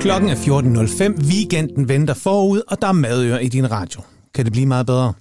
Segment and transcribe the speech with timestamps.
[0.00, 4.02] Klokken er 14.05, weekenden venter forud, og der er madøer i din radio.
[4.34, 5.12] Kan det blive meget bedre?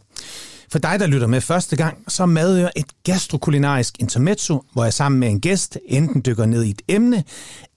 [0.72, 4.94] For dig, der lytter med første gang, så er madøer et gastrokulinarisk intermezzo, hvor jeg
[4.94, 7.24] sammen med en gæst enten dykker ned i et emne,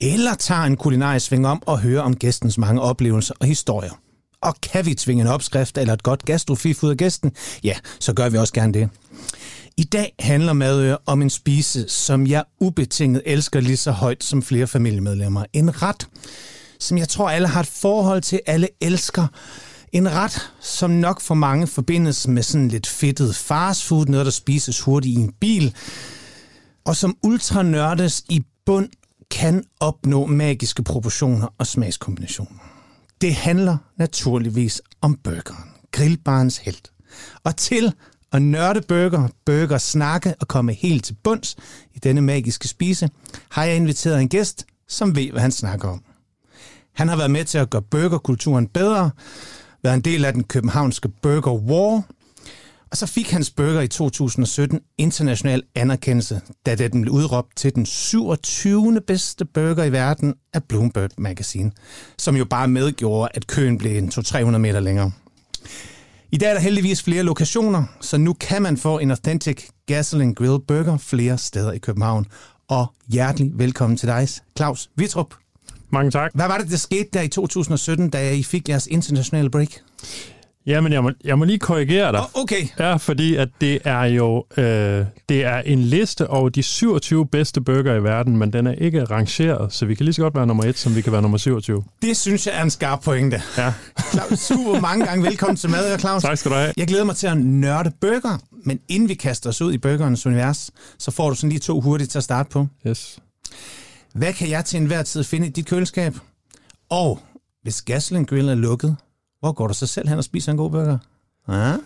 [0.01, 4.01] eller tager en kulinarisk sving om og hører om gæstens mange oplevelser og historier.
[4.43, 7.33] Og kan vi tvinge en opskrift eller et godt gastrofif ud af gæsten,
[7.65, 8.89] ja, så gør vi også gerne det.
[9.77, 14.43] I dag handler madøer om en spise, som jeg ubetinget elsker lige så højt som
[14.43, 15.45] flere familiemedlemmer.
[15.53, 16.09] En ret,
[16.83, 19.27] som jeg tror alle har et forhold til, alle elsker.
[19.93, 24.81] En ret, som nok for mange forbindes med sådan lidt fedtet fastfood, noget der spises
[24.81, 25.75] hurtigt i en bil,
[26.85, 28.89] og som ultranørdes i bund
[29.31, 32.59] kan opnå magiske proportioner og smagskombinationer.
[33.21, 36.91] Det handler naturligvis om burgeren, grillbarens held.
[37.45, 37.93] Og til
[38.33, 41.57] at nørde burger, burger snakke og komme helt til bunds
[41.95, 43.11] i denne magiske spise,
[43.51, 46.03] har jeg inviteret en gæst, som ved, hvad han snakker om.
[46.95, 49.11] Han har været med til at gøre burgerkulturen bedre,
[49.83, 52.03] været en del af den københavnske Burger War,
[52.93, 57.87] og så fik hans burger i 2017 international anerkendelse, da den blev udråbt til den
[57.87, 59.01] 27.
[59.07, 61.71] bedste burger i verden af Bloomberg Magazine,
[62.19, 65.13] som jo bare medgjorde, at køen blev en 200-300 meter længere.
[66.33, 70.35] I dag er der heldigvis flere lokationer, så nu kan man få en Authentic Gasoline
[70.35, 72.27] Grill Burger flere steder i København.
[72.69, 75.35] Og hjertelig velkommen til dig, Claus Vitrup.
[75.93, 76.31] Mange tak.
[76.35, 79.69] Hvad var det, der skete der i 2017, da I fik jeres internationale break?
[80.67, 82.21] Jamen, jeg må, jeg må lige korrigere dig.
[82.21, 82.67] Oh, okay.
[82.79, 84.65] Ja, fordi at det er jo øh,
[85.29, 89.05] det er en liste over de 27 bedste burger i verden, men den er ikke
[89.05, 91.39] rangeret, så vi kan lige så godt være nummer 1, som vi kan være nummer
[91.39, 91.85] 27.
[92.03, 93.43] Det synes jeg er en skarp pointe.
[93.59, 93.73] Ja.
[94.13, 96.23] Claus, super mange gange velkommen til mad, Claus.
[96.23, 96.73] Tak skal du have.
[96.77, 100.27] Jeg glæder mig til at nørde burger, men inden vi kaster os ud i burgerens
[100.27, 102.67] univers, så får du sådan lige to hurtigt til at starte på.
[102.87, 103.19] Yes.
[104.15, 106.15] Hvad kan jeg til enhver tid finde i dit køleskab?
[106.89, 107.19] Og
[107.63, 108.97] hvis Gasoline Grill er lukket,
[109.41, 110.99] hvor går du så selv hen og spiser en god burger?
[111.49, 111.77] Ja?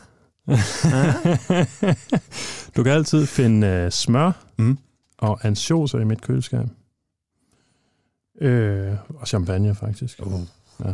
[2.76, 4.78] du kan altid finde uh, smør mm.
[5.18, 6.66] og ansjoser i mit køleskab.
[8.40, 10.20] Øh, og champagne, faktisk.
[10.22, 10.40] Uh.
[10.84, 10.92] Ja.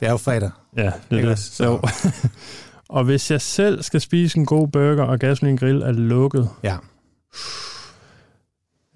[0.00, 0.50] Det er jo fredag.
[0.76, 1.38] Ja, det er det.
[1.38, 1.90] Så.
[2.88, 6.50] og hvis jeg selv skal spise en god burger, og Gasoline Grill er lukket...
[6.62, 6.76] Ja.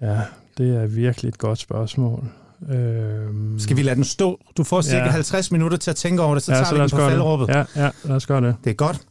[0.01, 0.21] Ja,
[0.59, 2.23] det er virkelig et godt spørgsmål.
[2.69, 3.59] Øhm...
[3.59, 4.39] Skal vi lade den stå?
[4.57, 5.09] Du får cirka ja.
[5.09, 7.47] 50 minutter til at tænke over det, så ja, tager så vi den på faldråbet.
[7.47, 8.55] Ja, ja, lad os gøre det.
[8.63, 9.01] Det er godt.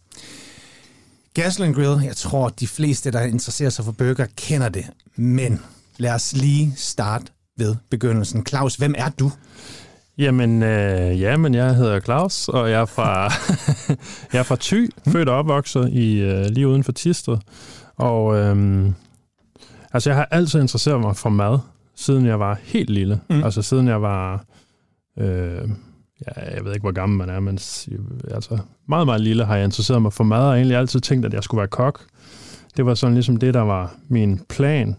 [1.34, 4.86] Gasoline Grill, jeg tror, de fleste, der interesserer sig for burger, kender det.
[5.16, 5.60] Men
[5.98, 7.24] lad os lige starte
[7.58, 8.46] ved begyndelsen.
[8.46, 9.32] Claus, hvem er du?
[10.18, 13.32] Jamen, øh, ja, men jeg hedder Claus, og jeg er fra,
[14.32, 17.36] jeg er fra Thy, født og opvokset i, øh, lige uden for Tisted.
[17.96, 18.86] Og øh,
[19.92, 21.58] altså, jeg har altid interesseret mig for mad
[21.98, 23.20] siden jeg var helt lille.
[23.30, 23.44] Mm.
[23.44, 24.44] Altså siden jeg var,
[25.18, 25.68] øh,
[26.26, 27.58] ja, jeg ved ikke, hvor gammel man er, men
[28.34, 31.34] altså meget, meget lille har jeg interesseret mig for mad, og egentlig altid tænkt, at
[31.34, 32.00] jeg skulle være kok.
[32.76, 34.96] Det var sådan ligesom det, der var min plan.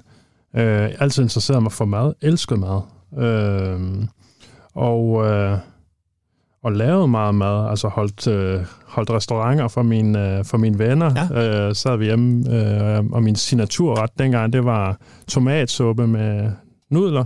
[0.56, 2.82] Øh, altid interesseret mig for mad, elskede mad.
[3.18, 3.80] Øh,
[4.74, 5.58] og, øh,
[6.64, 11.30] og lavet meget mad, altså holdt, øh, holdt restauranter for, mine, øh, for mine venner.
[11.32, 11.68] Ja.
[11.68, 14.98] Øh, sad vi hjemme, øh, og min signaturret dengang, det var
[15.28, 16.52] tomatsuppe med
[16.92, 17.26] nudler.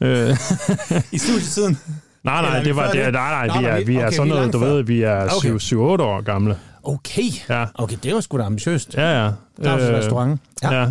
[0.00, 0.30] Øh.
[1.12, 1.78] I studietiden?
[2.24, 4.52] Nej, nej, det var, det, nej, nej, nej, vi er, vi er okay, sådan noget,
[4.52, 5.50] du ved, vi er okay.
[5.50, 6.56] 7-8 år gamle.
[6.82, 7.22] Okay.
[7.48, 7.64] Ja.
[7.74, 8.94] Okay, det var sgu da ambitiøst.
[8.94, 9.30] Ja, ja.
[9.62, 10.40] Der er øh, restaurant.
[10.62, 10.80] Ja.
[10.80, 10.90] ja.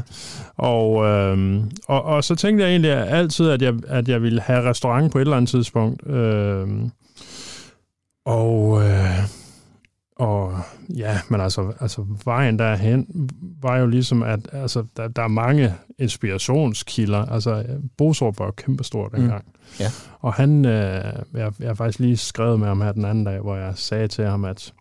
[0.57, 4.69] Og, øh, og, og så tænkte jeg egentlig altid, at jeg, at jeg ville have
[4.69, 6.07] restaurant på et eller andet tidspunkt.
[6.07, 6.67] Øh,
[8.27, 9.19] og, øh,
[10.15, 13.29] og ja, men altså, altså vejen derhen
[13.61, 17.25] var jo ligesom, at altså, der, der er mange inspirationskilder.
[17.25, 17.65] Altså,
[17.97, 19.45] Bosorp var kæmpestor dengang.
[19.45, 19.75] Mm.
[19.79, 19.85] Ja.
[20.19, 23.39] Og han, øh, jeg, jeg har faktisk lige skrevet med ham her den anden dag,
[23.39, 24.73] hvor jeg sagde til ham, at,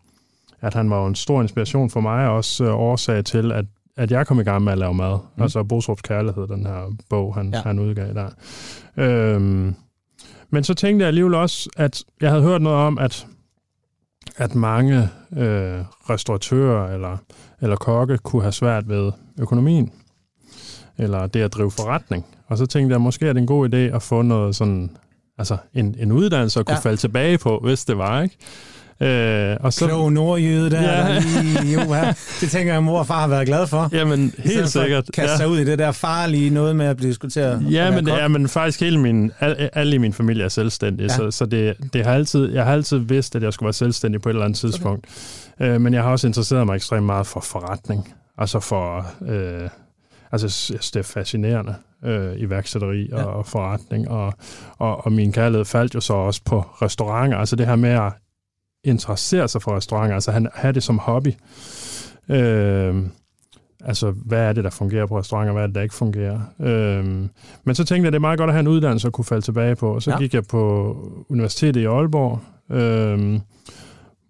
[0.60, 3.64] at han var en stor inspiration for mig, og også øh, årsag til, at,
[3.96, 5.18] at jeg kom i gang med at lave mad.
[5.36, 5.42] Mm.
[5.42, 7.62] Altså Bosorps Kærlighed, den her bog, han, ja.
[7.62, 8.28] han udgav der.
[8.96, 9.74] Øhm,
[10.50, 13.26] men så tænkte jeg alligevel også, at jeg havde hørt noget om, at
[14.36, 15.80] at mange øh,
[16.10, 17.16] restauratører eller,
[17.60, 19.92] eller kokke kunne have svært ved økonomien,
[20.98, 22.26] eller det at drive forretning.
[22.46, 24.90] Og så tænkte jeg, måske er det en god idé at få noget sådan,
[25.38, 26.80] altså en, en uddannelse at kunne ja.
[26.80, 28.36] falde tilbage på, hvis det var, ikke?
[29.00, 30.82] Øh, og så, Klog nordjyde der.
[30.82, 31.14] Ja.
[31.14, 32.14] der jo, ja.
[32.40, 33.88] Det tænker jeg, mor og far har været glad for.
[33.92, 35.04] Jamen, helt sikkert.
[35.14, 35.36] Kaste ja.
[35.36, 37.72] sig ud i det der farlige noget med at blive diskuteret.
[37.72, 41.06] Ja, men, det er, men faktisk hele min, al, alle i min familie er selvstændige,
[41.10, 41.16] ja.
[41.16, 44.22] så, så det, det har altid, jeg har altid vidst, at jeg skulle være selvstændig
[44.22, 45.06] på et eller andet tidspunkt.
[45.60, 45.74] Okay.
[45.74, 48.14] Øh, men jeg har også interesseret mig ekstremt meget for forretning.
[48.38, 49.06] Altså for...
[49.28, 49.68] Øh,
[50.32, 53.22] altså, det er fascinerende øh, iværksætteri ja.
[53.22, 54.32] og forretning, og,
[54.78, 58.12] og, og min kærlighed faldt jo så også på restauranter, altså det her med at
[58.86, 61.32] interessere sig for restauranter, altså han have det som hobby.
[62.28, 62.94] Øh,
[63.84, 66.40] altså, hvad er det, der fungerer på restauranter, hvad er det, der ikke fungerer.
[66.60, 67.28] Øhm,
[67.64, 69.42] men så tænkte jeg, det er meget godt at have en uddannelse at kunne falde
[69.42, 69.94] tilbage på.
[69.94, 70.18] Og så ja.
[70.18, 70.96] gik jeg på
[71.28, 72.40] universitetet i Aalborg,
[72.70, 73.40] øhm,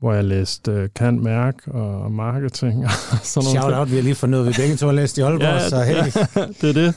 [0.01, 2.85] hvor jeg læste uh, Kant Mærk og marketing.
[2.85, 2.91] Og
[3.23, 5.43] sådan Shout out, vi har lige fundet, at vi begge to har læst i Aalborg,
[5.43, 5.95] ja, så hey.
[5.95, 6.95] Ja, det er det.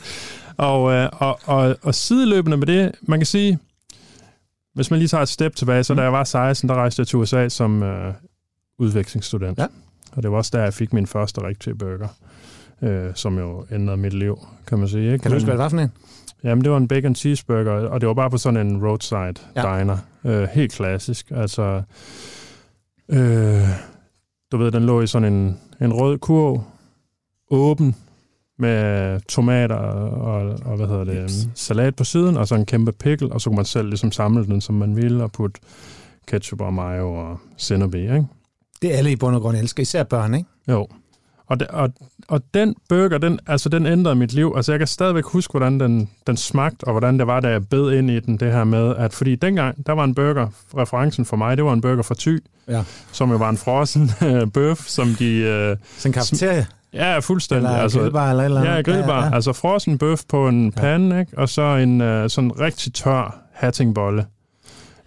[0.58, 3.60] Og, øh, og, og, og sideløbende med det, man kan sige,
[4.80, 5.98] hvis man lige tager et step tilbage, så mm.
[5.98, 7.90] da jeg var 16, der rejste jeg til USA som uh,
[8.78, 9.58] udvekslingsstudent.
[9.58, 9.66] Ja.
[10.12, 12.08] Og det var også der, jeg fik min første rigtige burger,
[12.82, 15.14] øh, som jo ændrede mit liv, kan man sige.
[15.14, 15.18] Ikke?
[15.18, 15.92] Kan du huske, hvad det var for en?
[16.44, 19.80] Jamen, det var en bacon cheeseburger, og det var bare på sådan en roadside ja.
[19.80, 19.98] diner.
[20.26, 21.32] Øh, helt klassisk.
[21.36, 21.82] Altså,
[23.10, 23.68] øh,
[24.52, 26.64] du ved, den lå i sådan en, en rød kurv,
[27.52, 27.96] åben,
[28.60, 31.48] med tomater og, og hvad hedder det, yes.
[31.56, 34.46] salat på siden, og så en kæmpe pickle, og så kunne man selv ligesom samle
[34.46, 35.62] den, som man ville, og putte
[36.28, 38.26] ketchup og mayo og sennep i, ikke?
[38.82, 40.50] Det er alle i bund og grund elsker, især børn, ikke?
[40.68, 40.88] Jo.
[41.48, 41.90] Og, det, og,
[42.28, 44.54] og den burger, den, altså, den ændrede mit liv.
[44.56, 47.68] Altså, jeg kan stadigvæk huske, hvordan den, den smagte, og hvordan det var, da jeg
[47.68, 50.48] bed ind i den, det her med, at fordi dengang, der var en burger,
[50.78, 52.84] referencen for mig, det var en burger fra Thy, ja.
[53.12, 55.36] som jo var en frossen øh, bøf, som de...
[55.36, 56.14] Øh, Sådan
[56.58, 56.66] en?
[56.94, 57.68] Ja, fuldstændig.
[57.68, 59.20] Eller altså, grillbar eller eller Ja, grillbar.
[59.20, 59.36] Ja, ja.
[59.36, 60.82] Altså frossen bøf på en ja.
[60.82, 61.38] pande, ikke?
[61.38, 64.26] og så en øh, sådan rigtig tør hattingbolle.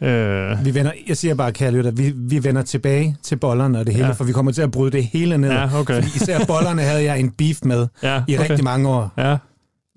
[0.01, 0.65] Øh.
[0.65, 3.95] Vi vender, jeg siger bare, kære lytter, vi, vi vender tilbage til bollerne og det
[3.95, 4.13] hele, ja.
[4.13, 5.51] for vi kommer til at bryde det hele ned.
[5.51, 5.95] Ja, okay.
[5.95, 8.33] Fordi især bollerne havde jeg en beef med ja, okay.
[8.33, 9.13] i rigtig mange år.
[9.19, 9.39] Ja, okay.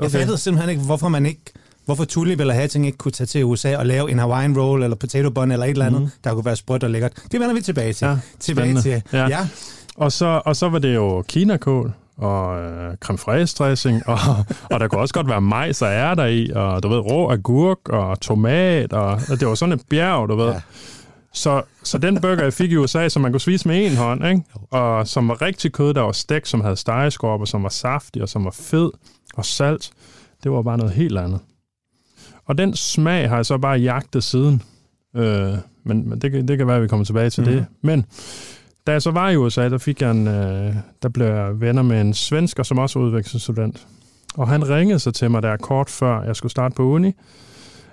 [0.02, 1.42] Jeg fattede simpelthen ikke, hvorfor man ikke
[1.86, 4.96] hvorfor Tulip eller Hatting ikke kunne tage til USA og lave en Hawaiian roll eller
[4.96, 6.10] potato bun eller et eller andet, mm.
[6.24, 7.12] der kunne være sprødt og lækkert.
[7.32, 8.08] Det vender vi tilbage til.
[8.08, 9.02] Ja, tilbage til.
[9.14, 9.28] Ja.
[9.28, 9.48] ja.
[9.96, 14.18] Og, så, og så var det jo kinakål og øh, creme fraiche dressing, og,
[14.72, 17.90] og der kunne også godt være majs og ærter i, og du ved, rå agurk
[17.90, 20.52] og tomat, og, og det var sådan et bjerg, du ved.
[20.52, 20.62] Ja.
[21.34, 24.28] Så, så den burger, jeg fik i USA, som man kunne spise med en hånd,
[24.28, 24.42] ikke?
[24.72, 28.30] og som var rigtig kød, der var stek, som havde stegeskorper, som var saftig, og
[28.30, 28.92] som var fed,
[29.36, 29.92] og salt,
[30.44, 31.40] det var bare noget helt andet.
[32.46, 34.62] Og den smag har jeg så bare jagtet siden.
[35.16, 35.54] Øh,
[35.84, 37.50] men men det, det kan være, at vi kommer tilbage til mm.
[37.50, 37.66] det.
[37.82, 38.06] Men
[38.88, 41.82] da jeg så var i USA, der fik jeg en, øh, der blev jeg venner
[41.82, 43.88] med en svensker, som også var udvekslingsstudent.
[44.36, 47.12] Og han ringede så til mig der kort før jeg skulle starte på uni,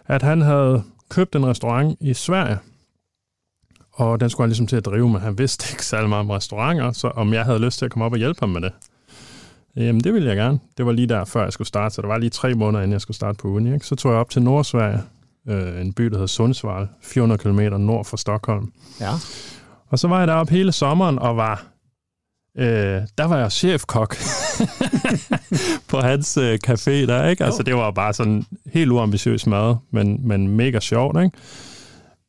[0.07, 2.59] at han havde købt en restaurant i Sverige.
[3.93, 5.21] Og den skulle han ligesom til at drive med.
[5.21, 8.05] Han vidste ikke særlig meget om restauranter, så om jeg havde lyst til at komme
[8.05, 8.73] op og hjælpe ham med det.
[9.77, 10.61] Jamen, det ville jeg gerne.
[10.77, 12.93] Det var lige der, før jeg skulle starte, så det var lige tre måneder, inden
[12.93, 13.75] jeg skulle starte på uni.
[13.75, 13.87] Ikke?
[13.87, 15.03] Så tog jeg op til Nordsverige,
[15.49, 18.73] øh, en by, der hedder Sundsvall, 400 km nord for Stockholm.
[19.01, 19.13] Ja.
[19.93, 21.65] Og så var jeg deroppe hele sommeren og var...
[22.59, 24.17] Øh, der var jeg chefkok
[25.91, 27.45] på hans øh, café der, ikke?
[27.45, 31.37] Altså, det var bare sådan helt uambitiøs mad, men, men mega sjovt, ikke?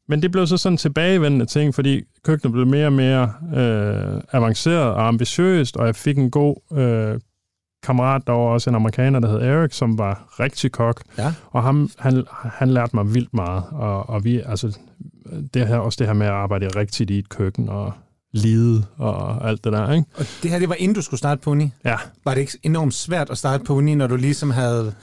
[0.08, 4.86] Men det blev så sådan tilbagevendende ting, fordi køkkenet blev mere og mere øh, avanceret
[4.86, 7.20] og ambitiøst, og jeg fik en god øh,
[7.84, 11.02] kammerat, der var også en amerikaner, der hed Erik, som var rigtig kok.
[11.18, 11.34] Ja.
[11.52, 13.64] Og ham, han, han lærte mig vildt meget.
[13.72, 14.78] Og, og vi, altså,
[15.54, 17.94] det her, også det her med at arbejde rigtigt i et køkken og
[18.34, 20.06] lide og alt det der, ikke?
[20.16, 21.72] Og det her, det var inden du skulle starte på uni?
[21.86, 21.96] Ja.
[22.26, 24.94] Var det ikke enormt svært at starte på uni, når du ligesom havde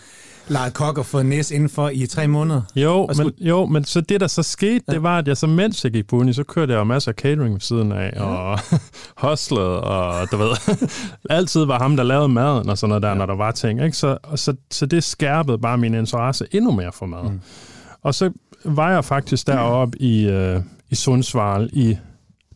[0.49, 2.63] leget kok og fået næs indenfor i tre måneder?
[2.77, 3.35] Jo, men, skulle...
[3.39, 4.93] jo, men så det, der så skete, ja.
[4.93, 7.11] det var, at jeg så mens jeg gik på uni, så kørte jeg jo masser
[7.11, 8.25] af catering ved siden af, ja.
[8.25, 8.59] og
[9.27, 10.79] hostlede, og du ved,
[11.31, 13.15] altid var ham, der lavede maden og sådan noget der, ja.
[13.15, 13.97] når der var ting, ikke?
[13.97, 17.31] Så, så, så det skærpede bare min interesse endnu mere for mad.
[17.31, 17.41] Mm.
[18.03, 18.31] Og så
[18.65, 21.99] var jeg faktisk deroppe i, øh, i Sundsvall i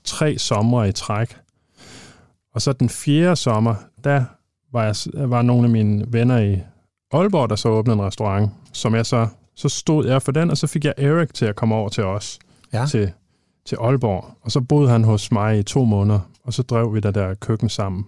[0.04, 1.36] tre sommer i træk.
[2.54, 4.24] Og så den fjerde sommer, der
[4.72, 6.60] var, jeg, var nogle af mine venner i
[7.12, 10.56] Aalborg, der så åbnede en restaurant, som jeg så, så stod jeg for den, og
[10.56, 12.38] så fik jeg Erik til at komme over til os,
[12.72, 12.86] ja.
[12.86, 13.12] til,
[13.66, 14.24] til Aalborg.
[14.40, 17.34] Og så boede han hos mig i to måneder, og så drev vi der der
[17.34, 18.06] køkken sammen.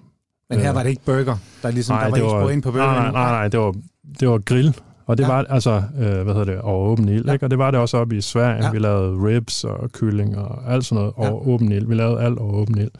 [0.50, 0.75] Men her øh.
[0.75, 2.87] var det ikke burger, der ligesom nej, der var, var ind på burger?
[2.87, 3.75] Nej, nej, nej, det var,
[4.21, 4.76] det var grill.
[5.07, 5.29] Og det ja.
[5.29, 7.33] var altså, øh, hvad hedder det, over åben ild, ja.
[7.33, 7.47] ikke?
[7.47, 8.65] Og det var det også oppe i Sverige.
[8.65, 8.71] Ja.
[8.71, 11.53] Vi lavede ribs og kylling og alt sådan noget over ja.
[11.53, 11.87] åben ild.
[11.87, 12.91] Vi lavede alt over åben ild.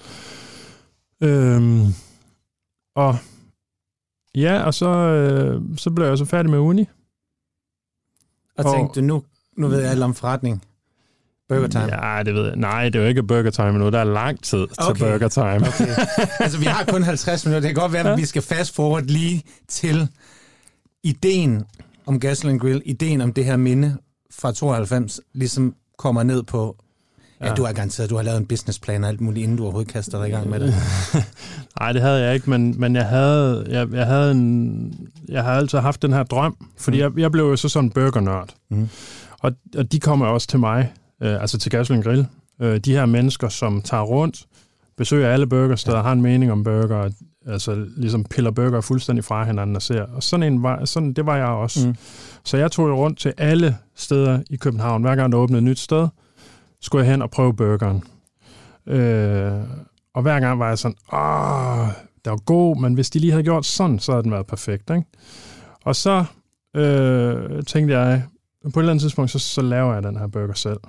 [1.21, 1.95] Øhm,
[2.97, 3.17] og
[4.35, 6.89] ja, og så, øh, så blev jeg så færdig med uni.
[8.59, 9.23] Og, og tænkte du, nu,
[9.57, 10.63] nu ved jeg alt om forretning.
[11.49, 12.07] Burger Time?
[12.07, 12.57] Ja, det ved jeg.
[12.57, 13.91] Nej, det er jo ikke Burger Time nu.
[13.91, 14.95] Der er lang tid okay.
[14.95, 15.69] til Burger Time.
[15.69, 15.97] Okay.
[16.45, 17.69] altså, vi har kun 50 minutter.
[17.69, 18.17] Det kan godt være, at ja.
[18.17, 20.09] vi skal fast forward lige til
[21.03, 21.65] ideen
[22.07, 23.97] om Gasoline Grill, ideen om det her minde
[24.31, 26.77] fra 92, ligesom kommer ned på
[27.41, 29.63] Ja, ja, du har garanteret, du har lavet en businessplan og alt muligt, inden du
[29.63, 30.75] overhovedet kaster dig i gang med det.
[31.81, 35.53] Nej, det havde jeg ikke, men, men jeg, havde, jeg, jeg, havde en, jeg har
[35.53, 37.03] altid haft den her drøm, fordi mm.
[37.03, 38.55] jeg, jeg blev jo så sådan en burgernørd.
[38.71, 38.89] Mm.
[39.39, 42.27] Og, og de kommer også til mig, øh, altså til Gasoline Grill.
[42.63, 44.47] Øh, de her mennesker, som tager rundt,
[44.97, 46.03] besøger alle burgersteder, ja.
[46.03, 47.11] har en mening om burger,
[47.47, 50.03] altså ligesom piller burger fuldstændig fra hinanden og ser.
[50.03, 51.89] Og sådan en var, sådan, det var jeg også.
[51.89, 51.95] Mm.
[52.45, 55.03] Så jeg tog rundt til alle steder i København.
[55.03, 56.09] Hver gang der åbnede et nyt sted,
[56.81, 58.03] skulle jeg hen og prøve burgeren.
[58.87, 59.61] Øh,
[60.15, 61.89] og hver gang var jeg sådan, åh,
[62.25, 64.91] det var god, men hvis de lige havde gjort sådan, så havde den været perfekt.
[64.91, 65.05] Ikke?
[65.85, 66.25] Og så
[66.77, 68.23] øh, tænkte jeg,
[68.63, 70.81] på et eller andet tidspunkt, så, så laver jeg den her burger selv.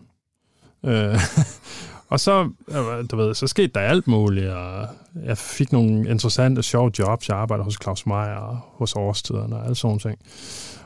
[0.86, 1.20] Øh,
[2.10, 4.88] og så, øh, du ved, så skete der alt muligt, og
[5.24, 7.30] jeg fik nogle interessante, sjove jobs.
[7.30, 10.20] Jeg arbejdede hos Claus Meier og hos Årstiderne og alle sådan ting.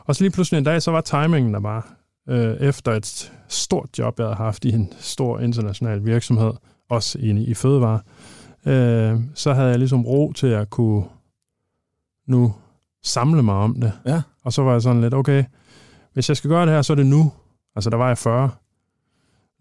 [0.06, 1.82] Og så lige pludselig en dag, så var timingen der bare,
[2.30, 6.52] øh, efter et stort job, jeg havde haft i en stor international virksomhed,
[6.90, 8.00] også i, i fødevare,
[8.66, 11.04] øh, så havde jeg ligesom ro til at kunne
[12.28, 12.54] nu
[13.04, 13.94] samle mig om det.
[14.06, 14.22] Ja.
[14.44, 15.44] Og så var jeg sådan lidt, okay,
[16.14, 17.32] hvis jeg skal gøre det her, så er det nu.
[17.76, 18.50] Altså, der var jeg 40.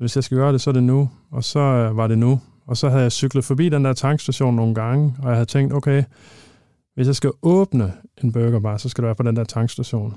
[0.00, 1.11] Hvis jeg skal gøre det, så er det nu.
[1.30, 2.40] Og så øh, var det nu.
[2.66, 5.73] Og så havde jeg cyklet forbi den der tankstation nogle gange, og jeg havde tænkt,
[5.73, 6.04] okay,
[6.95, 7.92] hvis jeg skal åbne
[8.23, 10.14] en burgerbar, så skal det være på den der tankstation.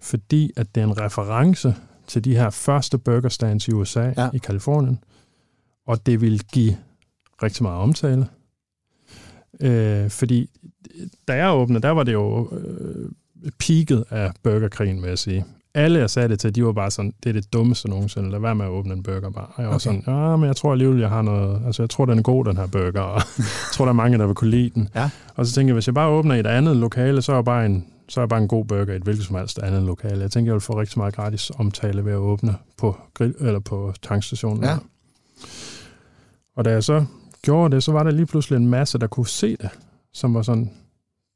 [0.00, 1.74] Fordi at det er en reference
[2.06, 4.30] til de her første burgerstands i USA, ja.
[4.34, 4.98] i Kalifornien,
[5.86, 6.76] og det vil give
[7.42, 8.26] rigtig meget omtale.
[9.60, 10.50] Øh, fordi
[11.28, 13.10] da jeg åbnede, der var det jo øh,
[13.58, 15.44] peaket af burgerkrigen, vil jeg sige.
[15.76, 18.40] Alle, jeg sagde det til, de var bare sådan, det er det dummeste nogensinde, lad
[18.40, 19.52] være med at åbne en burgerbar.
[19.54, 19.82] Og jeg var okay.
[19.82, 22.44] sådan, ja, men jeg tror alligevel, jeg har noget, altså jeg tror, den er god,
[22.44, 24.88] den her burger, og jeg tror, der er mange, der vil kunne lide den.
[24.94, 25.10] Ja.
[25.34, 27.44] Og så tænkte jeg, hvis jeg bare åbner i et andet lokale, så er jeg
[27.44, 29.82] bare en, så er jeg bare en god burger i et hvilket som helst andet
[29.82, 30.20] lokale.
[30.20, 33.60] Jeg tænker, jeg vil få rigtig meget gratis omtale ved at åbne på, grill, eller
[33.60, 34.64] på tankstationen.
[34.64, 34.76] Ja.
[36.56, 37.04] Og da jeg så
[37.42, 39.68] gjorde det, så var der lige pludselig en masse, der kunne se det,
[40.12, 40.70] som var sådan,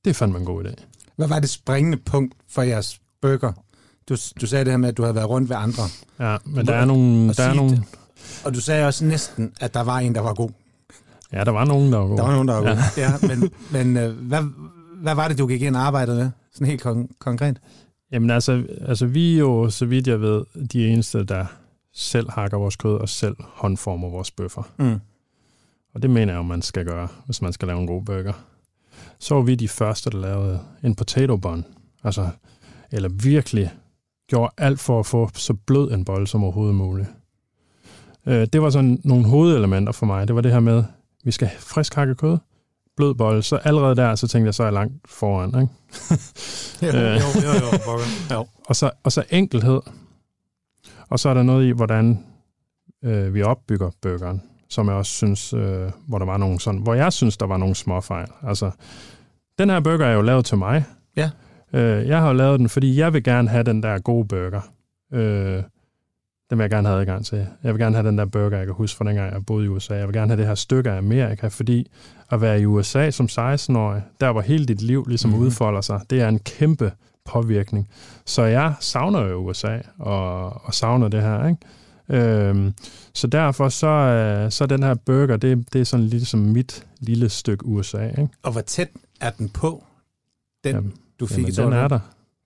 [0.05, 0.85] det fandt man en god idé.
[1.17, 3.53] Hvad var det springende punkt for jeres burger?
[4.09, 5.83] Du, du sagde det her med, at du havde været rundt ved andre.
[6.21, 7.33] Ja, men der er nogle...
[7.35, 7.83] Der er nogle det.
[8.45, 10.51] og du sagde også næsten, at der var en, der var god.
[11.33, 12.17] Ja, der var nogen, der var god.
[12.17, 12.71] Der var nogen, der var ja.
[12.71, 12.81] god.
[12.97, 14.43] Ja, men men øh, hvad,
[15.03, 16.31] hvad var det, du gik ind og arbejdede med?
[16.53, 17.61] Sådan helt kon- konkret.
[18.13, 21.47] Jamen altså, altså, vi er jo, så vidt jeg ved, de eneste, der
[21.95, 24.63] selv hakker vores kød og selv håndformer vores bøffer.
[24.79, 24.99] Mm.
[25.95, 28.33] Og det mener jeg jo, man skal gøre, hvis man skal lave en god burger.
[29.19, 31.65] Så var vi de første, der lavede en potato bun.
[32.05, 32.29] Altså,
[32.91, 33.73] eller virkelig
[34.29, 37.09] gjorde alt for at få så blød en bold som overhovedet muligt.
[38.27, 40.29] Øh, det var sådan nogle hovedelementer for mig.
[40.29, 40.85] Det var det her med,
[41.25, 42.39] vi skal frisk hakket kød,
[42.97, 43.43] blød bold.
[43.43, 45.49] Så allerede der, så tænkte jeg, så er jeg langt foran.
[45.49, 45.73] Ikke?
[46.83, 47.53] jo, jo, jo,
[47.87, 48.01] jo,
[48.35, 48.47] jo.
[48.65, 49.81] og, så, og så enkelhed.
[51.09, 52.25] Og så er der noget i, hvordan
[53.05, 56.95] øh, vi opbygger burgeren som jeg også synes, øh, hvor der var nogle sådan, hvor
[56.95, 58.29] jeg synes, der var nogle små fejl.
[58.43, 58.71] Altså,
[59.59, 60.85] den her burger er jo lavet til mig.
[61.17, 61.31] Ja.
[61.73, 64.61] Øh, jeg har jo lavet den, fordi jeg vil gerne have den der gode burger.
[65.13, 65.63] Øh,
[66.51, 67.47] den vil jeg gerne have adgang til.
[67.63, 69.69] Jeg vil gerne have den der burger, jeg kan huske fra dengang, jeg boede i
[69.69, 69.95] USA.
[69.95, 71.91] Jeg vil gerne have det her stykke af Amerika, fordi
[72.31, 75.47] at være i USA som 16-årig, der hvor hele dit liv ligesom mm-hmm.
[75.47, 76.93] udfolder sig, det er en kæmpe
[77.25, 77.89] påvirkning.
[78.25, 81.61] Så jeg savner jo USA og, og savner det her, ikke?
[82.09, 82.75] Øhm,
[83.15, 86.87] så derfor så, øh, så den her burger, det, det er sådan lidt som mit
[87.01, 88.09] lille stykke USA.
[88.09, 88.29] Ikke?
[88.43, 88.89] Og hvor tæt
[89.21, 89.85] er den på,
[90.65, 91.99] den jamen, du fik jamen, i den er der.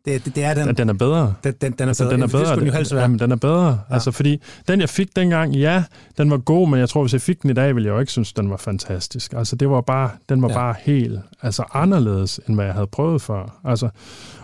[0.05, 0.77] Det, det, det er den.
[0.77, 1.35] Den er bedre.
[1.45, 2.15] Den, den, den er altså, bedre.
[2.15, 2.41] Den er bedre.
[2.41, 3.03] Det skulle den jo helst være.
[3.03, 3.67] Jamen, den er bedre.
[3.67, 3.95] Ja.
[3.95, 5.85] Altså, fordi den, jeg fik dengang, ja,
[6.19, 8.01] den var god, men jeg tror, hvis jeg fik den i dag, ville jeg jo
[8.01, 9.33] ikke synes, den var fantastisk.
[9.33, 10.55] Altså, det var bare, den var ja.
[10.55, 13.61] bare helt altså, anderledes, end hvad jeg havde prøvet før.
[13.65, 13.89] Altså,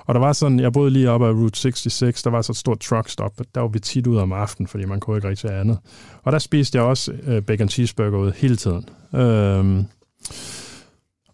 [0.07, 2.57] og der var sådan, jeg boede lige oppe af Route 66, der var så et
[2.57, 5.79] stort truckstop, der var vi tit ud om aftenen, fordi man kunne ikke rigtig andet.
[6.23, 8.89] Og der spiste jeg også øh, bacon cheeseburger ud hele tiden.
[9.15, 9.85] Øhm,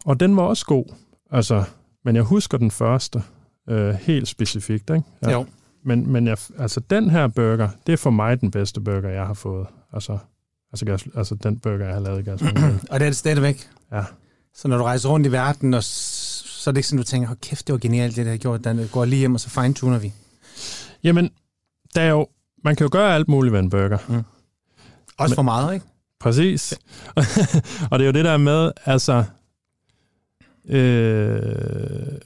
[0.05, 0.85] og den var også god,
[1.31, 1.63] altså,
[2.05, 3.23] men jeg husker den første
[3.69, 5.03] øh, helt specifikt, ikke?
[5.23, 5.31] Ja.
[5.31, 5.45] Jo.
[5.83, 9.25] Men, men jeg, altså, den her burger, det er for mig den bedste burger, jeg
[9.25, 9.67] har fået.
[9.93, 10.17] Altså,
[10.73, 12.41] altså, gas, altså den burger, jeg har lavet i gas.
[12.91, 13.69] og det er det stadigvæk?
[13.91, 14.03] Ja.
[14.53, 17.27] Så når du rejser rundt i verden og så er det ikke sådan, du tænker,
[17.27, 18.63] hold kæft, det var genialt, det der har gjort.
[18.63, 20.13] Den går lige hjem, og så fine-tuner vi.
[21.03, 21.29] Jamen,
[21.95, 22.27] der er jo,
[22.63, 23.97] man kan jo gøre alt muligt ved en burger.
[24.07, 24.23] Mm.
[25.17, 25.85] Også Men, for meget, ikke?
[26.19, 26.79] Præcis.
[27.91, 29.23] og det er jo det der med, altså,
[30.67, 32.19] øh,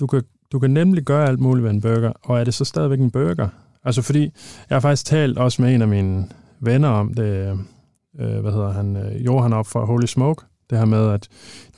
[0.00, 0.22] du, kan,
[0.52, 3.10] du kan nemlig gøre alt muligt ved en burger, og er det så stadigvæk en
[3.10, 3.48] burger?
[3.84, 4.22] Altså fordi,
[4.68, 6.28] jeg har faktisk talt også med en af mine
[6.60, 7.58] venner om det,
[8.18, 11.28] øh, hvad hedder han, øh, Johan op fra Holy Smoke, det her med, at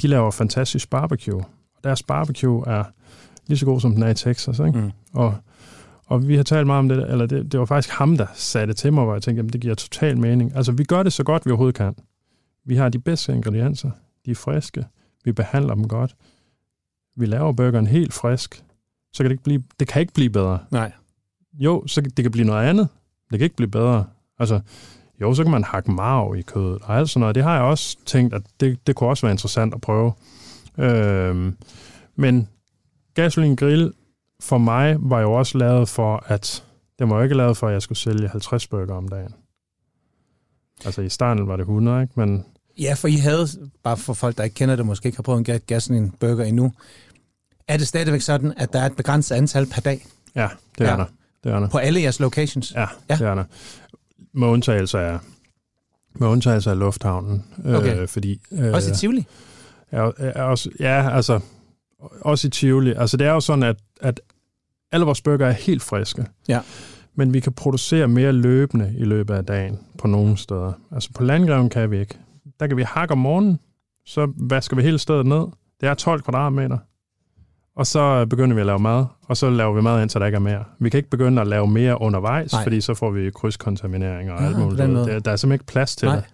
[0.03, 1.41] de laver fantastisk barbecue.
[1.77, 2.85] Og deres barbecue er
[3.47, 4.59] lige så god, som den er i Texas.
[4.59, 4.79] Ikke?
[4.79, 4.91] Mm.
[5.13, 5.35] Og,
[6.07, 8.67] og vi har talt meget om det, eller det, det var faktisk ham, der sagde
[8.67, 10.57] det til mig, hvor jeg tænkte, at det giver total mening.
[10.57, 11.95] Altså, vi gør det så godt, vi overhovedet kan.
[12.65, 13.91] Vi har de bedste ingredienser,
[14.27, 14.85] De er friske.
[15.25, 16.17] Vi behandler dem godt.
[17.17, 18.65] Vi laver burgeren helt frisk.
[19.13, 20.59] Så kan det ikke blive, det kan ikke blive bedre.
[20.71, 20.93] Nej.
[21.55, 22.89] Jo, så det kan blive noget andet.
[23.31, 24.07] Det kan ikke blive bedre.
[24.39, 24.61] Altså,
[25.21, 27.35] jo, så kan man hakke marv i kødet og alt sådan noget.
[27.35, 30.13] Det har jeg også tænkt, at det, det kunne også være interessant at prøve.
[30.79, 31.57] Øhm,
[32.17, 32.49] men
[33.15, 33.93] gasolin grill
[34.41, 36.65] for mig var jo også lavet for, at
[36.99, 39.35] det var jo ikke lavet for, at jeg skulle sælge 50 burger om dagen.
[40.85, 42.13] Altså i starten var det 100, ikke?
[42.17, 42.45] Men
[42.79, 43.49] Ja, for I havde,
[43.83, 46.45] bare for folk, der ikke kender det, måske ikke har prøvet en ga- gasolin burger
[46.45, 46.73] endnu,
[47.69, 50.49] er det stadigvæk sådan, at der er et begrænset antal per dag ja,
[50.79, 50.97] det er Ja.
[50.97, 51.05] der.
[51.45, 51.69] Det er der.
[51.69, 52.73] på alle jeres locations?
[52.75, 52.87] Ja, Ja.
[53.11, 53.15] ja.
[53.15, 53.45] det er der.
[54.35, 55.19] Med undtagelse af,
[56.15, 57.45] med undtagelse af lufthavnen.
[57.67, 58.01] Okay.
[58.01, 59.27] Øh, fordi, øh, Også i Tivoli?
[59.93, 61.41] er også, ja, altså,
[62.21, 62.95] også i Tivoli.
[62.97, 64.21] Altså, det er jo sådan, at, at
[64.93, 66.27] alle vores burger er helt friske.
[66.49, 66.61] Ja.
[67.15, 70.73] Men vi kan producere mere løbende i løbet af dagen på nogle steder.
[70.93, 72.15] Altså, på landgreven kan vi ikke.
[72.63, 73.59] Der kan vi hakke om morgenen,
[74.07, 75.47] så vasker vi hele stedet ned.
[75.81, 76.79] Det er 12 kvadratmeter.
[77.77, 80.37] Og så begynder vi at lave mad, og så laver vi mad, indtil der ikke
[80.37, 80.65] er mere.
[80.79, 82.63] Vi kan ikke begynde at lave mere undervejs, Nej.
[82.63, 84.79] Fordi så får vi krydskontaminering og Ah, alt muligt.
[84.79, 86.17] Der, der er simpelthen ikke plads til Nej.
[86.17, 86.25] det.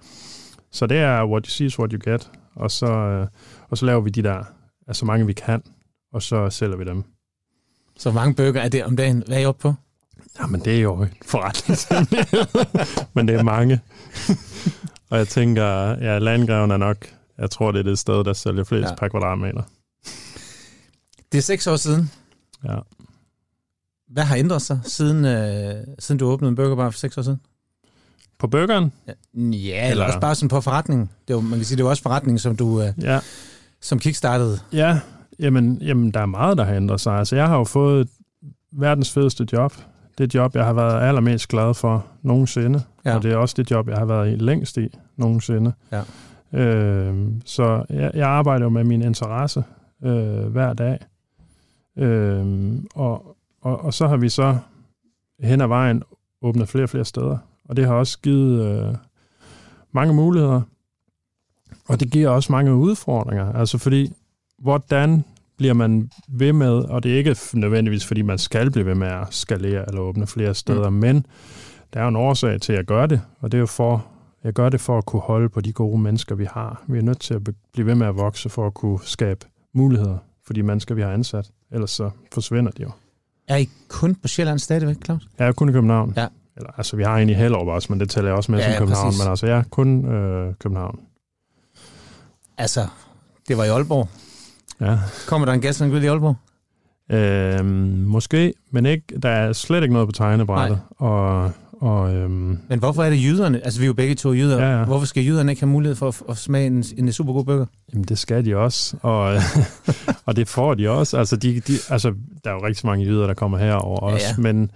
[0.73, 2.31] Så det er what you see is what you get.
[2.55, 3.27] Og så, øh,
[3.69, 4.45] og så laver vi de der,
[4.87, 5.63] altså så mange vi kan,
[6.13, 7.05] og så sælger vi dem.
[7.99, 9.23] Så mange burger er det om dagen?
[9.27, 9.75] Hvad er I oppe på?
[10.41, 12.47] Jamen, det er jo en forretningshemmelighed.
[13.15, 13.81] Men det er mange.
[15.11, 16.97] Og jeg tænker, ja, landgreven er nok,
[17.39, 18.95] jeg tror, det er det sted, der sælger flest Ja.
[18.95, 19.63] per kvadratmeter.
[21.33, 22.11] Det er seks år siden.
[22.65, 22.77] Ja.
[24.09, 27.41] Hvad har ændret sig, siden, øh, siden du åbnede en burgerbar for seks år siden?
[28.39, 28.93] På burgeren?
[29.07, 29.13] Ja,
[29.45, 31.11] eller Eller- også bare sådan på forretningen.
[31.29, 33.21] Det var, man kan sige, det var også forretningen, som du øh, Ja.
[33.81, 34.59] som kickstartede.
[34.73, 35.01] Ja,
[35.39, 37.13] jamen, jamen, der er meget, der har ændret sig.
[37.19, 38.09] Altså, jeg har jo fået
[38.73, 39.73] verdens fedeste job.
[40.19, 42.83] Det job, jeg har været allermest glad for nogensinde.
[43.09, 43.17] Ja.
[43.17, 45.73] Og det er også det job, jeg har været i længst i nogensinde.
[45.93, 46.03] Ja.
[46.53, 49.65] Øhm, så jeg, jeg arbejder jo med min interesse
[50.05, 50.99] øh, hver dag.
[51.97, 54.59] Øhm, og, og, og så har vi så
[55.41, 56.03] hen ad vejen
[56.43, 57.39] åbnet flere og flere steder.
[57.65, 58.95] Og det har også givet øh,
[59.93, 60.61] mange muligheder.
[61.89, 63.53] Og det giver også mange udfordringer.
[63.53, 64.13] Altså fordi,
[64.59, 65.25] hvordan
[65.57, 69.09] bliver man ved med, og det er ikke nødvendigvis, fordi man skal blive ved med
[69.09, 70.97] at skalere eller åbne flere steder, mm.
[70.97, 71.27] men
[71.95, 74.07] der er jo en årsag til, at jeg gør det, og det er jo for,
[74.45, 76.83] jeg gør det for at kunne holde på de gode mennesker, vi har.
[76.87, 77.41] Vi er nødt til at
[77.73, 81.11] blive ved med at vokse for at kunne skabe muligheder for de mennesker, vi har
[81.13, 81.51] ansat.
[81.73, 82.91] Ellers så forsvinder de jo.
[83.49, 85.29] Er I kun på Sjælland stadigvæk, Claus?
[85.39, 86.15] Er kun i København.
[86.17, 86.27] Ja.
[86.57, 88.65] Eller, altså, vi har en i Hellerup også, men det tæller jeg også med Ja,
[88.65, 89.07] som ja, København.
[89.07, 89.23] præcis.
[89.25, 91.01] Men altså, er kun øh, København.
[92.59, 92.87] Altså,
[93.49, 94.09] det var i Aalborg.
[94.81, 94.99] Ja.
[95.29, 96.37] Kommer der en gasolin grill i Aalborg?
[97.11, 97.67] Øhm,
[98.07, 100.81] måske, men ikke, der er slet ikke noget på tegnebrættet.
[100.97, 103.65] Og, og øhm, Men hvorfor er det jyderne?
[103.65, 104.63] Altså, vi er jo begge to jyder.
[104.63, 104.85] Ja, ja.
[104.85, 107.67] Hvorfor skal jyderne ikke have mulighed for at, at smage en, en super god burger?
[107.93, 109.37] jamen, det skal de også, og,
[110.27, 111.19] og det får de også.
[111.19, 112.15] Altså, de, de, altså,
[112.45, 114.43] der er jo rigtig mange jyder, der kommer herover Ja, også, ja.
[114.43, 114.71] men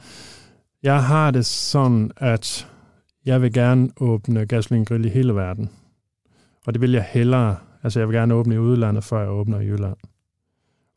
[0.83, 2.69] jeg har det sådan, at
[3.27, 5.71] jeg vil gerne åbne Gasolin Grill i hele verden.
[6.67, 7.57] Og det vil jeg hellere.
[7.83, 9.97] Altså, jeg vil gerne åbne i udlandet, før jeg åbner i Jylland.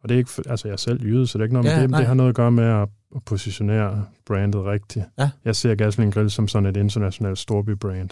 [0.03, 1.75] Og det er ikke, altså jeg er selv jyde, så det er ikke noget, Ja,
[1.75, 1.99] ja, det, nej.
[1.99, 5.05] det har noget at gøre med at, at positionere brandet rigtigt.
[5.17, 5.29] Ja.
[5.45, 8.09] Jeg ser Gasolin Grill som sådan et internationalt storby-brand.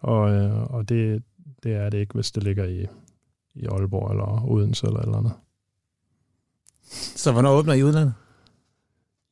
[0.00, 1.22] Og, øh, og det,
[1.62, 2.86] det er det ikke, hvis det ligger i,
[3.54, 5.32] i Aalborg eller Odense eller eller andet.
[6.92, 8.14] Så hvornår åbner I udlandet?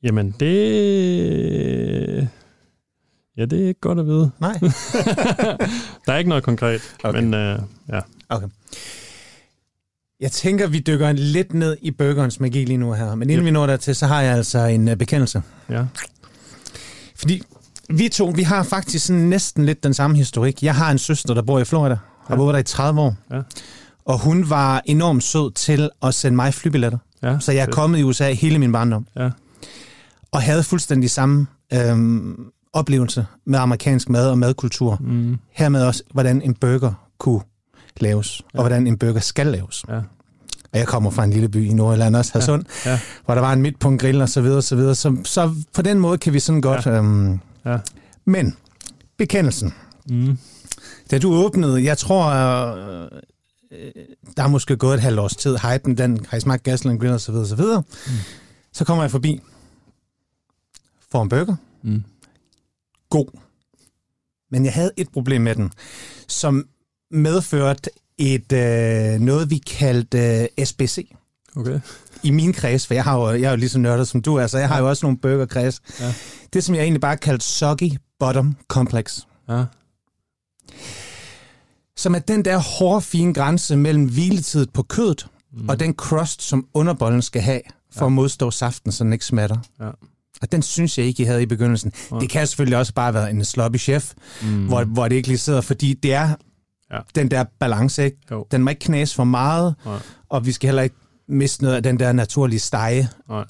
[0.03, 2.29] Jamen, det...
[3.37, 4.31] Ja, det er ikke godt at vide.
[4.39, 4.59] Nej.
[6.07, 7.09] Der er ikke noget konkret, Okay.
[7.09, 7.21] okay.
[7.21, 8.01] men øh, ja.
[10.21, 13.15] Jeg tænker, vi dykker lidt ned i burgerens magi lige nu her.
[13.15, 13.45] Men inden Yep.
[13.47, 15.43] vi når dertil, så har jeg altså en uh, bekendelse.
[15.71, 15.85] ja.
[17.17, 17.43] Fordi
[17.91, 20.63] vi to, vi har faktisk sådan næsten lidt den samme historik.
[20.63, 22.37] Jeg har en søster, der bor i Florida, og har Ja.
[22.37, 23.15] boet der i 30 år.
[23.31, 23.41] Ja.
[24.05, 26.99] Og hun var enormt sød til at sende mig flybilletter.
[27.23, 27.39] ja.
[27.41, 29.07] Så jeg er kommet i USA hele min barndom.
[29.17, 29.31] Ja.
[30.33, 32.37] Og havde fuldstændig samme øhm,
[32.73, 34.97] oplevelse med amerikansk mad og madkultur.
[35.01, 37.41] Mm, Hermed også, hvordan en burger kunne
[38.03, 38.59] laves, ja.
[38.59, 39.85] Og hvordan en burger skal laves.
[39.89, 40.01] ja.
[40.73, 42.91] Og jeg kommer fra en lille by i Nordjylland, også Hadsund, ja.
[42.91, 43.01] Ja.
[43.25, 44.95] hvor der var en midtpunkt grill og så videre, og så videre.
[44.95, 46.87] Så, så på den måde kan vi sådan godt...
[46.87, 46.91] Ja.
[46.93, 47.79] Øhm, Ja.
[48.25, 48.57] Men,
[49.17, 49.75] bekendelsen.
[50.11, 50.39] Mm,
[51.11, 53.09] Da du åbnede, jeg tror, øh,
[54.37, 57.13] der er måske gået et halvt års tid, hypen, den har I smagt gasoline grill
[57.13, 57.83] og så videre, så videre.
[58.07, 58.13] Mm.
[58.73, 59.41] Så kommer jeg forbi,
[61.13, 62.05] får en burger, mm.
[63.11, 63.27] god.
[64.51, 65.73] Men jeg havde et problem med den,
[66.29, 66.67] som
[67.11, 71.09] medførte et øh, noget, vi kaldte øh, SBC
[71.57, 71.81] Okay.
[72.23, 74.35] i min kreds, for jeg, har jo, jeg er jo lige så nørdet som du
[74.37, 75.81] er, så jeg har jo også nogle burgerkreds.
[76.01, 76.14] Ja.
[76.53, 77.90] Det, som jeg egentlig bare kaldte Soggy
[78.21, 79.21] Bottom Complex.
[79.49, 79.64] Ja.
[81.97, 85.69] som er den der hårde, fine grænse mellem hviletid på kødet mm.
[85.69, 87.61] og den crust, som underbollen skal have
[87.92, 88.07] for ja.
[88.07, 89.57] at modstå saften, så den ikke smatter.
[89.81, 89.90] Ja.
[90.42, 91.92] Og den synes jeg ikke, I havde i begyndelsen.
[92.12, 92.19] Ja.
[92.19, 94.66] Det kan selvfølgelig også bare være en sloppy chef, mm.
[94.66, 96.35] hvor, hvor det ikke lige sidder, fordi det er
[96.92, 96.99] ja.
[97.14, 98.18] den der balance, ikke?
[98.31, 98.46] Jo.
[98.51, 99.96] Den må ikke knæse for meget, ja.
[100.29, 100.96] og vi skal heller ikke
[101.29, 103.09] miste noget af den der naturlige stege.
[103.31, 103.42] Ja.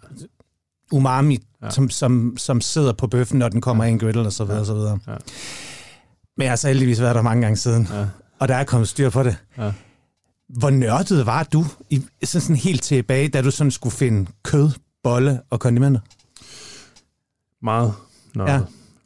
[0.93, 1.71] Umami, ja.
[1.71, 3.89] som, som, som sidder på bøffen, når den kommer ja.
[3.89, 4.61] i en griddle og så videre, ja.
[4.61, 4.99] og så videre.
[5.07, 5.17] Ja.
[6.37, 8.07] Men jeg har så heldigvis været der mange gange siden, ja.
[8.39, 9.37] og der er kommet styr på det.
[9.59, 9.73] Ja.
[10.49, 14.71] Hvor nørdet var du i, sådan, sådan helt tilbage, da du sådan skulle finde kød,
[15.03, 16.01] bolle og kondimenter?
[17.63, 17.95] Meget
[18.35, 18.53] nørdet.
[18.53, 18.61] Ja.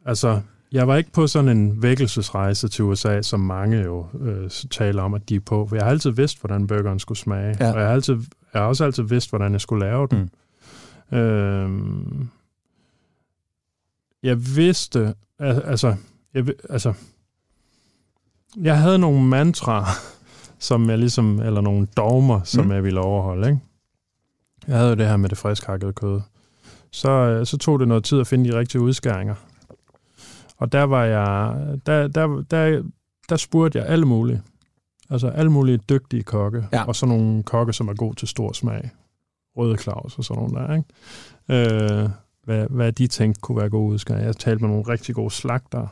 [0.05, 0.41] Altså,
[0.71, 5.13] jeg var ikke på sådan en vækkelsesrejse til USA, som mange jo øh, taler om,
[5.13, 5.67] at de er på.
[5.67, 7.57] For jeg har altid vidst, hvordan burgeren skulle smage.
[7.59, 7.71] Ja.
[7.73, 8.15] Og jeg har, altid,
[8.53, 10.29] jeg har også altid vidst, hvordan jeg skulle lave den.
[11.11, 11.17] Mm.
[11.17, 12.29] Øhm,
[14.23, 15.95] jeg vidste, altså,
[16.33, 16.93] jeg, altså,
[18.57, 19.85] jeg havde nogle mantraer,
[20.59, 22.71] som jeg ligesom, eller nogle dogmer, som mm.
[22.71, 23.47] jeg ville overholde.
[23.47, 23.59] Ikke?
[24.67, 26.21] Jeg havde jo det her med det friskhakkede kød.
[26.91, 29.35] Så, øh, så tog det noget tid at finde de rigtige udskæringer.
[30.61, 32.83] Og der var jeg, der, der, der,
[33.29, 34.41] der spurgte jeg alle mulige.
[35.09, 36.83] Altså alle mulige dygtige kokke, ja.
[36.83, 38.89] og så nogle kokke, som er god til stor smag.
[39.57, 42.03] Røde Claus og sådan nogle der, ikke?
[42.03, 42.09] Øh,
[42.43, 44.25] hvad, hvad de tænkte kunne være gode udskæringer.
[44.25, 45.87] Jeg talte med nogle rigtig gode slagter.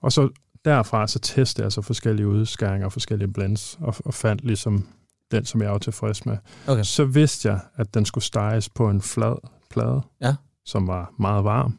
[0.00, 0.28] Og så
[0.64, 4.86] derfra så testede jeg så forskellige udskæringer og forskellige blends, og, og fandt ligesom
[5.30, 6.36] den, som jeg var tilfreds med.
[6.68, 6.82] Okay.
[6.82, 9.36] Så vidste jeg, at den skulle steges på en flad
[9.70, 10.34] plade, ja.
[10.64, 11.78] som var meget varm.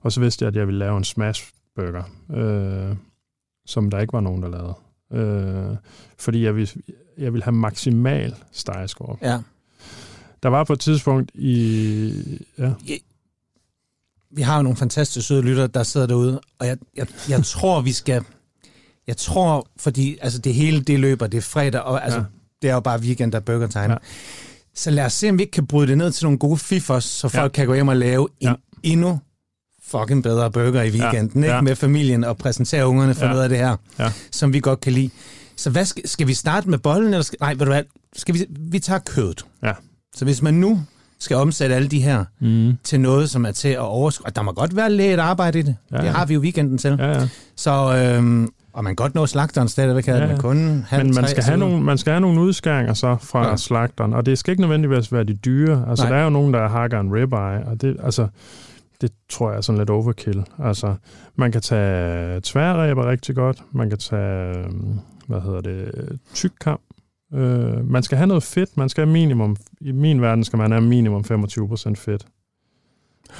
[0.00, 2.02] Og så vidste jeg, at jeg ville lave en smash burger,
[2.34, 2.96] øh,
[3.66, 4.74] som der ikke var nogen, der lavede.
[5.12, 5.76] Øh,
[6.18, 6.68] fordi jeg ville,
[7.18, 9.18] jeg ville have maksimal stegeskorp.
[9.22, 9.38] Ja.
[10.42, 12.12] Der var på et tidspunkt i...
[12.58, 12.72] Ja.
[14.30, 17.80] Vi har jo nogle fantastisk søde lytter, der sidder derude, og jeg, jeg, jeg tror,
[17.80, 18.24] vi skal...
[19.06, 22.24] Jeg tror, fordi altså det hele det løber, det er fredag, og altså, ja.
[22.62, 23.90] det er jo bare weekend, der er burger time.
[23.90, 23.96] Ja.
[24.74, 27.04] Så lad os se, om vi ikke kan bryde det ned til nogle gode fifos,
[27.04, 27.60] så folk ja.
[27.60, 28.54] kan gå hjem og lave en ja.
[28.82, 29.20] endnu
[29.98, 31.46] fucking bedre burger i weekenden, ja.
[31.46, 31.54] ikke?
[31.54, 31.60] Ja.
[31.60, 33.30] med familien og præsentere ungerne for ja.
[33.30, 34.12] noget af det her, ja.
[34.30, 35.10] som vi godt kan lide.
[35.56, 37.82] Så hvad skal, skal vi starte med bollen, eller skal, nej, ved du hvad,
[38.16, 39.44] skal vi, vi tager kødet.
[39.62, 39.72] Ja.
[40.14, 40.80] Så hvis man nu
[41.18, 42.72] skal omsætte alle de her mm.
[42.84, 45.62] til noget, som er til at overskue, og der må godt være lidt arbejde i
[45.62, 46.96] det, ja, det har vi jo weekenden til.
[46.98, 47.28] Ja, ja.
[47.56, 50.26] Så, øhm, og man kan godt nå slagteren stadigvæk, ja, ja.
[50.26, 53.48] man kun halv, Men man skal, have nogle, man skal have nogle udskæringer så fra
[53.48, 53.56] ja.
[53.56, 55.86] slagteren, og det skal ikke nødvendigvis være de dyre.
[55.88, 56.12] Altså, Nej.
[56.12, 58.26] der er jo nogen, der hakker en ribeye, og det, altså,
[59.00, 60.44] det tror jeg er sådan lidt overkill.
[60.58, 60.94] Altså,
[61.36, 66.80] man kan tage tværræber rigtig godt, man kan tage, øhm, hvad hedder det, tykkam.
[67.34, 70.70] Øh, man skal have noget fedt, man skal have minimum, i min verden skal man
[70.70, 72.26] have minimum 25% fedt.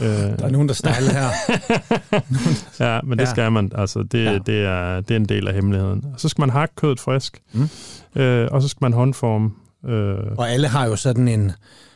[0.03, 1.29] Øh, der er nogen, der stejler her.
[2.85, 3.31] ja, men det ja.
[3.31, 3.73] skal man.
[3.75, 4.39] Altså, det, ja.
[4.39, 6.05] det, er, det er en del af hemmeligheden.
[6.15, 7.69] Og så skal man hakke kødet frisk, mm.
[8.21, 9.51] øh, og så skal man håndforme.
[9.87, 11.53] Øh, og alle har jo sådan en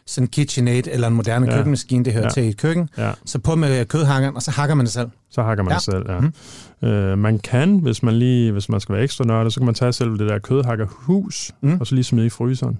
[0.08, 1.56] sådan en KitchenAid eller en moderne ja.
[1.56, 2.30] køkkenmaskine, det hører ja.
[2.30, 2.88] til i et køkken.
[2.98, 3.12] Ja.
[3.24, 5.08] Så på med kødhakkeren, og så hakker man det selv.
[5.30, 5.74] Så hakker man ja.
[5.74, 6.20] det selv, ja.
[6.82, 6.88] Mm.
[6.88, 9.74] Øh, man kan, hvis man lige, hvis man skal være ekstra nørdet, så kan man
[9.74, 11.80] tage selv det der kødhakkerhus, mm.
[11.80, 12.78] og så lige smide i fryseren.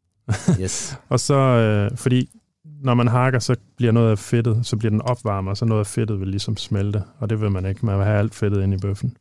[0.62, 0.98] yes.
[1.08, 2.28] og så, øh, fordi
[2.82, 5.80] når man hakker, så bliver noget af fedtet, så bliver den opvarmet, og så noget
[5.80, 7.86] af fedtet vil ligesom smelte, og det vil man ikke.
[7.86, 9.16] Man vil have alt fedtet ind i bøffen.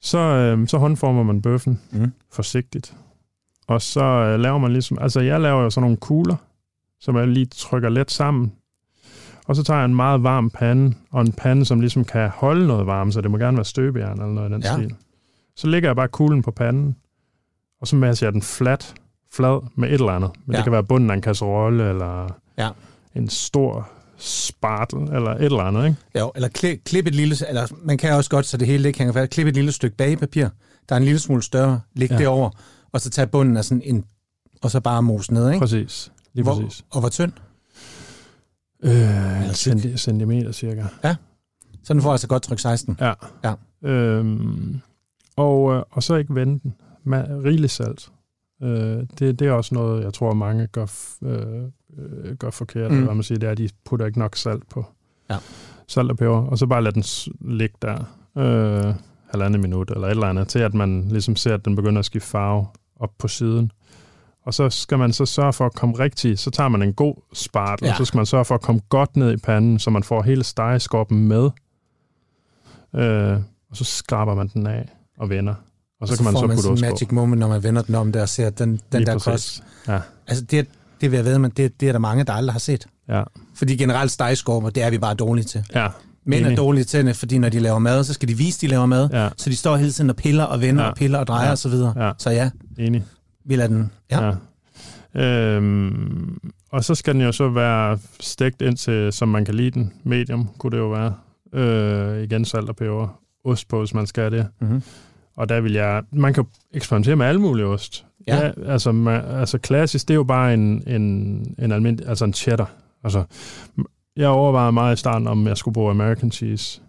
[0.00, 2.12] Så, øh, så håndformer man bøffen mm.
[2.32, 2.94] forsigtigt,
[3.66, 6.36] og så øh, laver man ligesom, altså jeg laver jo sådan nogle kugler,
[7.00, 8.52] som jeg lige trykker let sammen.
[9.46, 12.66] Og så tager jeg en meget varm pande, og en pande, som ligesom kan holde
[12.66, 14.72] noget varme, så det må gerne være støbejern eller noget i den ja.
[14.72, 14.94] stil.
[15.56, 16.96] Så lægger jeg bare kuglen på panden,
[17.80, 18.94] og så masser jeg den flat,
[19.32, 20.30] flad med et eller andet.
[20.46, 20.56] Men ja.
[20.56, 22.68] det kan være bunden af en kasserolle, eller ja.
[23.14, 25.96] en stor spartel, eller et eller andet, ikke?
[26.14, 28.98] Ja, eller klip, klip et lille, eller man kan også godt, så det hele ikke
[28.98, 30.48] hænger fast, klip et lille stykke bagepapir,
[30.88, 32.18] der er en lille smule større, læg ja.
[32.18, 32.50] det over,
[32.92, 34.04] og så tage bunden af sådan en,
[34.62, 35.60] og så bare mose ned, ikke?
[35.60, 36.84] Præcis, lige hvor, præcis.
[36.90, 37.32] Og hvor tynd?
[38.84, 40.84] Øh, centi- centimeter cirka.
[41.04, 41.16] Ja,
[41.84, 42.96] så den får altså godt tryk 16.
[43.00, 43.12] Ja.
[43.44, 43.54] ja.
[43.88, 44.80] Øhm,
[45.36, 46.74] og, øh, og så ikke vende den.
[47.04, 48.08] med rigeligt salt.
[48.62, 50.86] Øh, det, det er også noget, jeg tror, mange gør,
[51.22, 51.62] øh,
[51.98, 52.90] øh, gør forkert.
[52.90, 53.04] Mm.
[53.04, 54.84] Hvad man siger, det er, at de putter ikke nok salt på.
[55.30, 55.36] Ja.
[55.88, 56.46] Salt og peber.
[56.46, 57.04] Og så bare lade den
[57.40, 58.04] ligge der.
[58.38, 58.94] Øh,
[59.30, 62.04] halvandet minut eller et eller andet, til at man ligesom ser, at den begynder at
[62.04, 62.66] skifte farve
[63.02, 63.72] op på siden.
[64.44, 67.14] Og så skal man så sørge for at komme rigtigt, så tager man en god
[67.32, 67.92] spartel, ja.
[67.92, 70.22] og så skal man sørge for at komme godt ned i panden, så man får
[70.22, 71.50] hele stegeskorpen med.
[72.94, 73.36] Øh,
[73.70, 74.88] og så skraber man den af
[75.18, 75.54] og vender.
[76.00, 77.14] Og så, og så kan man så putte man magic på.
[77.14, 79.62] moment, når man vender den om der og ser, den, den der kost.
[79.88, 80.00] Ja.
[80.26, 80.68] Altså det,
[81.00, 82.86] det vil jeg ved, men det, det er der mange, der aldrig har set.
[83.08, 83.22] Ja.
[83.54, 85.64] Fordi generelt stegeskorper, det er vi bare dårlige til.
[85.74, 85.88] Ja.
[86.24, 88.66] Mænd er dårlige til det, fordi når de laver mad, så skal de vise, de
[88.66, 89.08] laver mad.
[89.12, 89.28] Ja.
[89.36, 90.90] Så de står hele tiden og piller og vender Ja.
[90.90, 91.50] og piller og drejer Ja.
[91.50, 92.04] og så videre.
[92.06, 92.12] Ja.
[92.18, 93.04] Så ja, Enig.
[93.44, 93.90] vi lader den.
[94.10, 94.24] Ja.
[94.26, 94.32] Ja.
[95.16, 96.38] Øhm,
[96.70, 99.92] og så skal den jo så være stegt ind til, som man kan lide den.
[100.04, 101.14] Medium kunne det jo være.
[101.54, 103.18] Øh, igen salt og peber.
[103.44, 104.46] Ost på, hvis man skal det.
[104.60, 104.82] Mm-hmm.
[105.36, 106.02] Og der vil jeg...
[106.12, 108.04] Man kan eksperimentere med alle mulige ost.
[108.26, 108.50] Ja.
[108.66, 111.02] altså, man, altså klassisk, det er jo bare en, en,
[111.58, 112.08] en almindelig...
[112.08, 112.70] Altså en cheddar.
[113.04, 113.24] Altså,
[114.16, 116.80] jeg overvejede meget i starten, om jeg skulle bruge American cheese.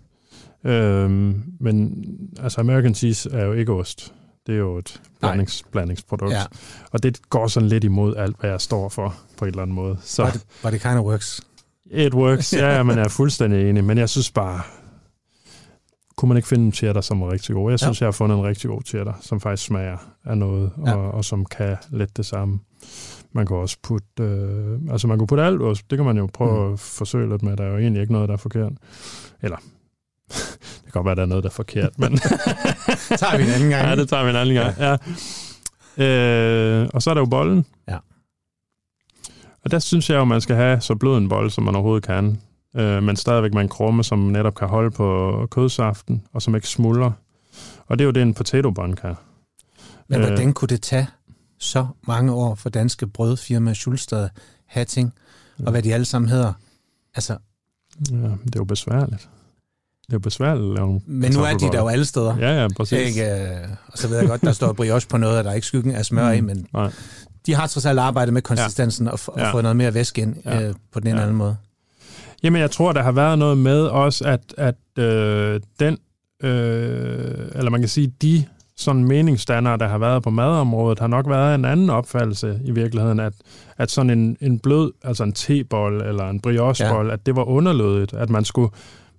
[0.63, 2.05] Øhm, men
[2.39, 4.13] altså, American cheese er jo ikke ost.
[4.47, 6.31] Det er jo et blandings, blandingsprodukt.
[6.31, 6.43] Ja.
[6.91, 9.75] Og det går sådan lidt imod alt, hvad jeg står for, på en eller anden
[9.75, 9.97] måde.
[10.01, 11.41] Så But, but it kind of works.
[11.91, 13.83] it works, ja, men jeg er fuldstændig enig.
[13.83, 14.61] Men jeg synes bare,
[16.15, 17.69] kunne man ikke finde en cheddar, som var rigtig god?
[17.71, 18.05] Jeg synes, ja.
[18.05, 20.93] jeg har fundet en rigtig god cheddar, som faktisk smager af noget, Ja.
[20.95, 22.59] og, og som kan lidt det samme.
[23.33, 26.29] Man kan også putte, øh, altså man kunne putte alt ost, det kan man jo
[26.33, 26.73] prøve mm.
[26.73, 28.71] at forsøge lidt med, der er jo egentlig ikke noget, der er forkert.
[29.41, 29.57] Eller,
[30.29, 32.17] det kan godt være, der er noget, der er forkert, men
[33.21, 33.87] tager vi en anden gang.
[33.87, 34.77] ja, det tager vi en anden gang.
[34.77, 34.97] Ja.
[35.97, 37.65] Øh, og så er der jo bollen.
[37.87, 37.97] Ja.
[39.63, 42.03] Og der synes jeg jo, man skal have så blød en bold, som man overhovedet
[42.05, 42.41] kan.
[42.75, 46.67] Øh, men stadigvæk med en krumme, som netop kan holde på kødsaften, og som ikke
[46.67, 47.11] smuldrer.
[47.87, 49.15] Og det er jo det, en potato bun kan.
[50.07, 50.27] Men Øh.
[50.27, 51.07] hvordan kunne det tage
[51.63, 54.29] så mange år for danske brødfirma, Schulstad,
[54.65, 55.13] Hatting,
[55.65, 56.53] og hvad de alle sammen hedder?
[57.15, 57.37] Altså,
[58.11, 59.29] Ja, det er jo besværligt.
[60.07, 62.37] Det er besværligt at lave en men nu er de der jo alle steder.
[62.37, 62.97] Ja, ja, præcis.
[63.07, 65.53] Ikke, øh, og så ved jeg godt, der står brioche på noget, og der er
[65.55, 66.47] ikke skyggen af smør i, Mm.
[66.47, 66.91] men Nej.
[67.45, 69.51] de har trods alt arbejdet med konsistensen og, f- og Ja.
[69.53, 70.61] fået noget mere væske ind Ja.
[70.67, 71.23] øh, på den ene eller Ja.
[71.23, 71.55] anden måde.
[72.43, 75.97] Jamen, jeg tror, der har været noget med også, at, at øh, den,
[76.43, 78.45] øh, eller man kan sige, de
[78.77, 83.19] sådan meningsstandere, der har været på madområdet, har nok været en anden opfattelse i virkeligheden,
[83.19, 83.33] at,
[83.77, 87.13] at sådan en, en blød, altså en tebold eller en briochebold, ja.
[87.13, 88.71] at det var underlødigt, at man skulle,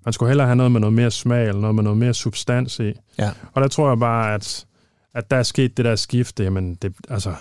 [0.04, 2.80] man skulle hellere have noget med noget mere smag, eller noget med noget mere substans
[2.80, 2.92] i.
[3.18, 3.30] Ja.
[3.52, 4.66] Og der tror jeg bare, at,
[5.14, 7.34] at der er sket det der skifte, jamen det, altså,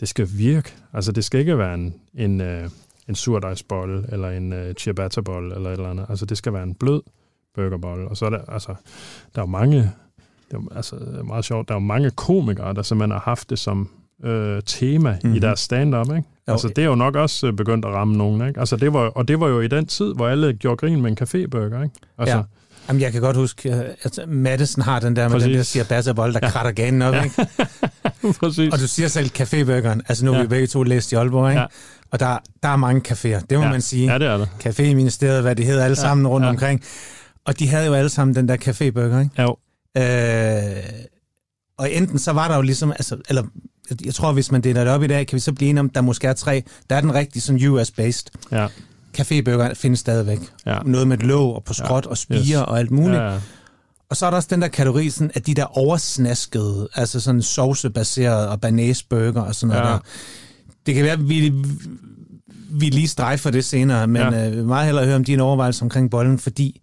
[0.00, 0.74] det skal virke.
[0.92, 2.70] Altså det skal ikke være en, en, øh,
[3.08, 6.06] en surdejsbolle, eller en øh, ciabatta-bolle, eller et eller andet.
[6.08, 7.02] Altså det skal være en blød
[7.54, 8.08] burgerbolle.
[8.08, 8.74] Og så er der, altså,
[9.34, 9.92] der er jo mange,
[10.50, 13.58] det jo- altså, meget sjovt, der er jo mange komikere, der simpelthen har haft det
[13.58, 13.88] som
[14.24, 15.28] øh, tema mm-hmm.
[15.28, 15.36] Mhm.
[15.36, 16.28] i deres stand-up, ikke?
[16.48, 16.52] Jo.
[16.52, 18.60] Altså, det er jo nok også øh, begyndt at ramme nogen, ikke?
[18.60, 21.10] Altså, det var, og det var jo i den tid, hvor alle gjorde grin med
[21.10, 21.94] en caféburger, ikke?
[22.18, 22.42] Altså, Ja.
[22.88, 25.46] Jamen, jeg kan godt huske, øh, at Madison har den der med Præcis.
[25.46, 26.50] den der ciabatta-bold, der ja.
[26.50, 27.22] kratter ganen op, Ja.
[27.22, 27.46] ikke?
[28.40, 28.72] præcis.
[28.72, 30.00] Og du siger selv caféburgeren.
[30.08, 30.42] Altså, nu har Ja.
[30.42, 31.60] vi begge to læst i Aalborg, ikke?
[31.60, 31.66] Ja.
[32.10, 33.70] Og der, der er mange caféer, det må ja.
[33.70, 34.12] man sige.
[34.12, 34.48] Ja, det er det.
[34.66, 36.02] Café i ministeriet, hvad det hedder, alle Ja.
[36.02, 36.50] sammen rundt Ja.
[36.50, 36.82] omkring.
[37.44, 39.42] Og de havde jo alle sammen den der caféburger, ikke?
[39.42, 39.56] Jo.
[39.96, 40.82] Øh,
[41.78, 43.42] og enten så var der jo ligesom, altså, eller
[44.04, 45.90] jeg tror, hvis man deler det op i dag, kan vi så blive enige om,
[45.90, 46.62] der måske er tre.
[46.90, 48.24] Der er den rigtige sådan US-based.
[48.52, 48.66] Ja.
[49.18, 50.38] Cafébøger findes stadigvæk.
[50.66, 50.78] Ja.
[50.84, 52.10] Noget med låg og på skråt Ja.
[52.10, 52.68] og spiger Yes.
[52.68, 53.20] og alt muligt.
[53.22, 53.38] Ja,
[54.10, 57.42] Og så er der også den der kategori, sådan, at de der oversnaskede, altså sådan
[57.42, 59.92] saucebaserede og banæsburger og sådan noget Ja.
[59.92, 59.98] der.
[60.86, 61.52] Det kan være, at vi,
[62.70, 64.30] vi lige strejfer det senere, men Ja.
[64.38, 64.50] ja.
[64.50, 66.80] øh, meget hellere høre om din overvejelse omkring bollen, fordi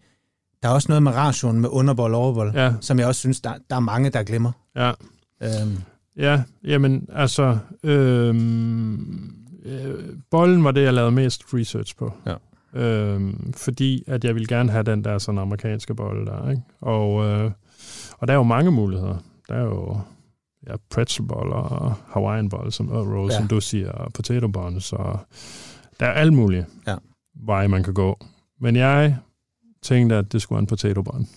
[0.64, 3.42] der er også noget med rationen med underbold og overbold, ja, som jeg også synes,
[3.42, 4.52] der, der er mange, der glemmer.
[4.76, 4.92] ja.
[5.42, 5.78] Øhm,
[6.18, 7.58] Ja, jamen, altså,
[8.28, 9.34] øhm,
[9.66, 12.14] øh, bollen var det, jeg lavede mest research på.
[12.26, 12.36] Ja.
[12.82, 16.62] Øhm, fordi at jeg ville gerne have den der sådan amerikanske bolle der, ikke?
[16.82, 17.52] Og, øh,
[18.18, 19.18] og der er jo mange muligheder.
[19.50, 20.00] Der er jo
[20.68, 23.38] ja, pretzelboller og hawaiian boller, som, og rolls, Ja.
[23.40, 25.20] som du siger, og potato buns, og
[26.00, 26.96] der er alle mulige Ja.
[27.46, 28.26] veje, man kan gå.
[28.62, 29.18] Men jeg
[29.84, 31.28] tænkte, at det skulle være en potato bun.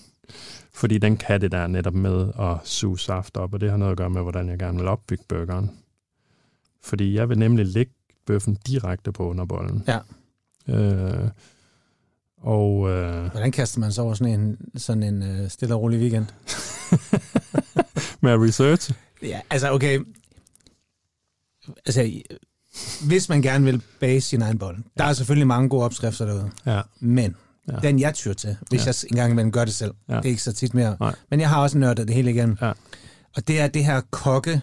[0.72, 3.92] Fordi den kan det der netop med at suge saft op, og det har noget
[3.92, 5.70] at gøre med, hvordan jeg gerne vil opbygge burgeren.
[6.82, 7.92] Fordi jeg vil nemlig lægge
[8.26, 9.85] bøffen direkte på underbollen.
[9.88, 9.98] Ja.
[10.74, 11.30] Øh,
[12.37, 16.00] og øh, hvordan kaster man så over sådan en, sådan en øh, stille og rolig
[16.00, 16.26] weekend?
[18.22, 20.00] med research, Ja, altså okay.
[21.87, 22.20] Altså,
[23.06, 26.50] hvis man gerne vil bage sin egen bolle, der er selvfølgelig mange gode opskrifter derude,
[26.66, 27.37] ja, men
[27.72, 27.76] Ja.
[27.83, 28.87] den jeg tyr til, hvis Ja.
[28.87, 30.16] jeg engang imellem gør det selv, Ja.
[30.16, 31.14] det er ikke så tit mere, Nej.
[31.31, 32.59] men jeg har også nørdet det hele igen.
[32.61, 32.72] Ja.
[33.37, 34.61] Og det er det her kokke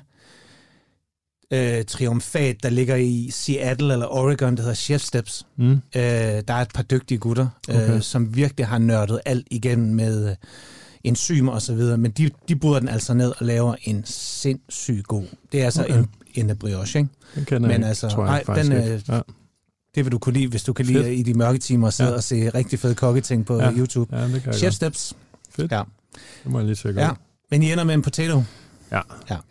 [1.54, 5.46] øh, triumfat, der ligger i Seattle eller Oregon, der hedder Chef Steps.
[5.58, 7.96] mm, Øh, der er et par dygtige gutter, Okay.
[7.96, 10.36] øh, som virkelig har nørdet alt igen med øh,
[11.04, 15.08] enzymer og så videre, men de, de bryder den altså ned og laver en sindssygt
[15.08, 15.26] god.
[15.52, 15.98] Det er altså Okay.
[16.36, 17.12] en, en brioche, ikke?
[17.36, 19.22] den kender Men jeg ikke, altså, tror jeg nej, den, øh, Ja,
[19.96, 20.98] Det vil du kunne lide, hvis du kan Fedt.
[20.98, 22.16] lide i de mørke timer sidde Ja.
[22.16, 23.66] og se rigtig fede kokketing på Ja.
[23.70, 23.72] ja.
[23.78, 24.18] YouTube.
[24.18, 24.74] ja, det kan Chef godt.
[24.74, 25.14] Steps.
[25.50, 25.72] Fedt.
[25.72, 25.84] Ja.
[26.44, 27.12] Det må jeg lige tjekke Ja.
[27.12, 27.16] ud.
[27.52, 28.44] Men I ender med en potato.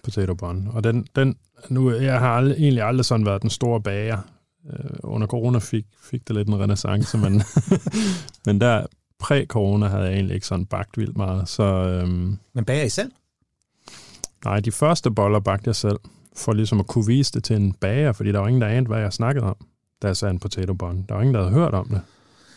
[0.05, 0.68] potato bun.
[0.72, 1.37] Og den, den
[1.68, 4.18] nu, jeg har aldrig, egentlig aldrig sådan været den store bager.
[4.72, 7.42] Øh, under corona fik, fik det lidt en renaissance, men,
[8.46, 8.87] men der
[9.18, 11.48] præ-corona havde jeg egentlig ikke sådan bagt vildt meget.
[11.48, 13.11] Så øhm, Men bager I selv?
[14.44, 15.96] nej, de første boller bagte jeg selv,
[16.37, 18.87] for ligesom at kunne vise det til en bager, fordi der var ingen, der anede,
[18.87, 19.57] hvad jeg snakkede om,
[20.12, 21.05] sagde en potato bun.
[21.09, 22.01] Der var ingen, der havde hørt om det.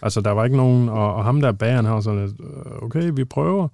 [0.01, 2.83] Altså, der var ikke nogen, og, og ham der bageren, han var sådan lidt, "Øh,
[2.83, 3.67] okay, vi prøver.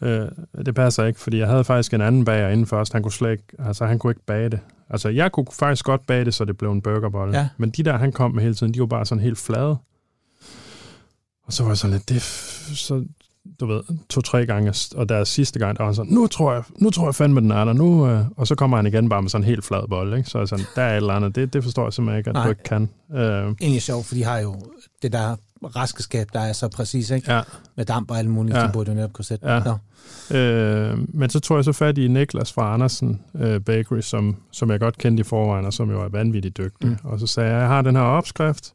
[0.00, 0.28] Øh,
[0.66, 2.92] det passer ikke, fordi jeg havde faktisk en anden bager inden først.
[2.92, 4.60] Han kunne slet ikke, altså han kunne ikke bage det.
[4.90, 7.38] Altså, jeg kunne faktisk godt bage det, så det blev en burgerbolle.
[7.38, 7.48] Ja.
[7.56, 9.76] Men de der, han kom med hele tiden, de var bare sådan helt flade.
[11.46, 13.04] Og så var jeg sådan lidt, det, så,
[13.60, 16.90] du ved, to-tre gange, og der sidste gang, der var sådan, nu tror jeg, nu
[16.90, 19.30] tror jeg fandme, den er der, nu, øh, og så kommer han igen bare med
[19.30, 20.30] sådan en helt flad bolle, ikke?
[20.30, 22.34] Så er sådan, der er et eller andet, det, det forstår jeg simpelthen ikke, at
[22.34, 22.44] Nej.
[22.44, 22.88] du ikke kan.
[23.14, 23.20] Øh,
[23.60, 24.54] Egentlig sjovt, for de har jo
[25.02, 25.36] det der
[25.76, 27.32] raskeskab, der er så præcis, ikke?
[27.32, 27.40] ja,
[27.76, 28.66] Med damp og alt muligt, Ja.
[28.66, 29.48] de burde jo netop kunne sætte.
[29.52, 29.60] Ja.
[29.64, 29.76] Nå.
[30.36, 34.70] Øh, men så tog jeg så fat i Niklas fra Andersen øh, Bakery, som, som
[34.70, 36.88] jeg godt kendte i forvejen, og som jo er vanvittigt dygtig.
[36.88, 36.96] Mm.
[37.04, 38.72] Og så sagde jeg, jeg har den her opskrift,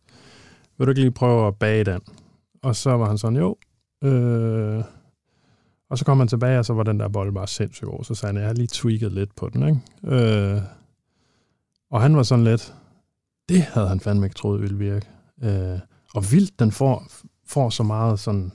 [0.77, 1.99] vil du ikke lige prøve at bage den?
[2.63, 3.55] Og så var han sådan, jo.
[4.03, 4.83] Øh,
[5.89, 8.03] og så kom han tilbage, og så var den der bolle bare sindssygt god.
[8.03, 9.67] Så sagde han, jeg har lige tweaked lidt på den.
[9.67, 10.15] Ikke?
[10.55, 10.61] Øh,
[11.91, 12.73] og han var sådan lidt,
[13.49, 15.05] det havde han fandme ikke troet ville virke.
[15.43, 15.79] Øh,
[16.15, 17.07] og vildt, den får,
[17.47, 18.51] får så meget sådan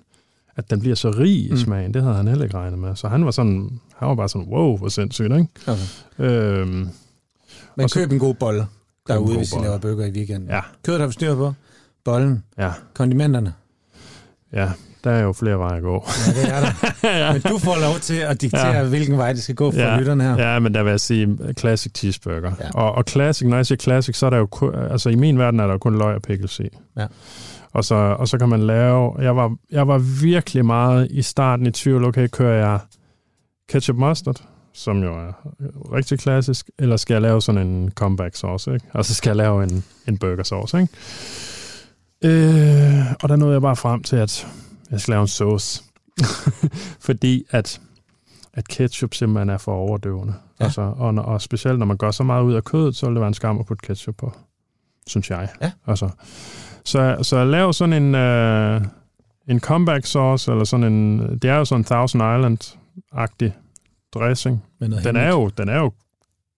[0.56, 1.56] at den bliver så rig i Mm.
[1.56, 1.94] smagen.
[1.94, 2.96] Det havde han heller ikke regnet med.
[2.96, 5.46] Så han var sådan, han var bare sådan, wow, hvor sindssygt, ikke?
[5.66, 5.82] Okay.
[6.18, 8.66] Øhm, Men Og så- køb en god bolle
[9.08, 10.48] derude, hvis I laver bøger i weekenden.
[10.50, 11.52] ja, Kødet har vi styr på.
[12.04, 12.44] Bollen.
[12.58, 13.54] ja, Kondimenterne.
[14.52, 14.72] ja,
[15.04, 16.04] der er jo flere veje at gå.
[16.26, 17.32] Ja, det er der.
[17.32, 18.66] Men du får lov til at diktere.
[18.76, 18.84] Ja.
[18.84, 19.98] hvilken vej det skal gå for Ja.
[19.98, 20.52] lytterne her.
[20.52, 22.52] ja, men der vil jeg sige classic cheeseburger.
[22.60, 22.70] Ja.
[22.74, 25.38] Og, og classic, når jeg siger classic, så er der jo kun, altså i min
[25.38, 26.68] verden er der jo kun løg og pickles i.
[26.98, 27.06] Ja.
[27.72, 31.66] Og så, og så kan man lave, jeg var, jeg var virkelig meget i starten
[31.66, 32.78] i tvivl, okay, kører jeg
[33.68, 34.42] ketchup mustard,
[34.74, 35.32] som jo er
[35.94, 38.86] rigtig klassisk, eller skal jeg lave sådan en comeback sauce, ikke?
[38.94, 40.92] Altså skal jeg lave en, en burger sauce, ikke?
[42.24, 44.46] Øh, og der nåede jeg bare frem til, at
[44.92, 45.82] jeg skal lave en sauce.
[47.06, 47.80] Fordi at,
[48.54, 50.34] at ketchup simpelthen er for overdøvende.
[50.60, 50.64] Ja.
[50.64, 53.20] Altså, og, og specielt når man gør så meget ud af kødet, så vil det
[53.20, 54.32] være en skam at putte ketchup på.
[55.06, 55.48] Synes jeg.
[55.60, 55.72] Ja.
[55.86, 56.08] Altså,
[56.84, 58.80] så, så laver sådan en, øh,
[59.48, 63.50] en comeback sauce, eller sådan en, det er jo sådan en Thousand Island-agtig
[64.14, 64.64] dressing.
[64.80, 65.28] Den er hemmeligt.
[65.28, 65.92] jo, den er jo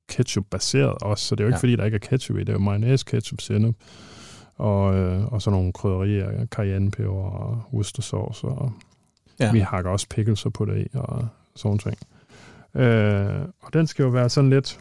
[0.08, 1.60] ketchup-baseret også, så det er jo ikke ja.
[1.60, 2.40] fordi, der ikke er ketchup i.
[2.40, 3.76] Det er jo mayonnaise, ketchup, sennep,
[4.56, 8.72] og, øh, og så nogle krydderier, cayennepeber og ostersauce, og
[9.40, 9.44] Ja.
[9.46, 9.52] ja.
[9.52, 11.96] vi hakker også pickles på det i, og sådan ting.
[12.74, 14.80] Øh, og den skal jo være sådan lidt,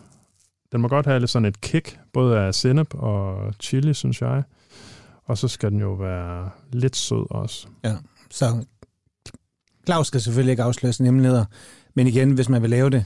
[0.72, 4.44] den må godt have lidt sådan et kick, både af sennep og chili, synes jeg.
[5.26, 7.68] Og så skal den jo være lidt sød også.
[8.32, 8.66] Så
[9.86, 11.46] Claus skal selvfølgelig ikke afsløre sine hemmeligheder.
[11.94, 13.06] Men igen, hvis man vil lave det,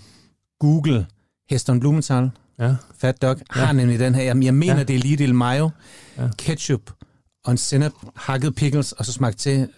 [0.59, 1.05] Google
[1.49, 3.65] Heston Blumenthal, Ja, Fat Dog, Ja.
[3.65, 4.23] har nemlig den her.
[4.23, 4.83] Jamen, jeg mener, Ja.
[4.83, 5.69] det er lige del mayo,
[6.17, 6.27] Ja.
[6.37, 6.81] ketchup
[7.45, 9.69] og en sennep, hakket pickles, og så smagt til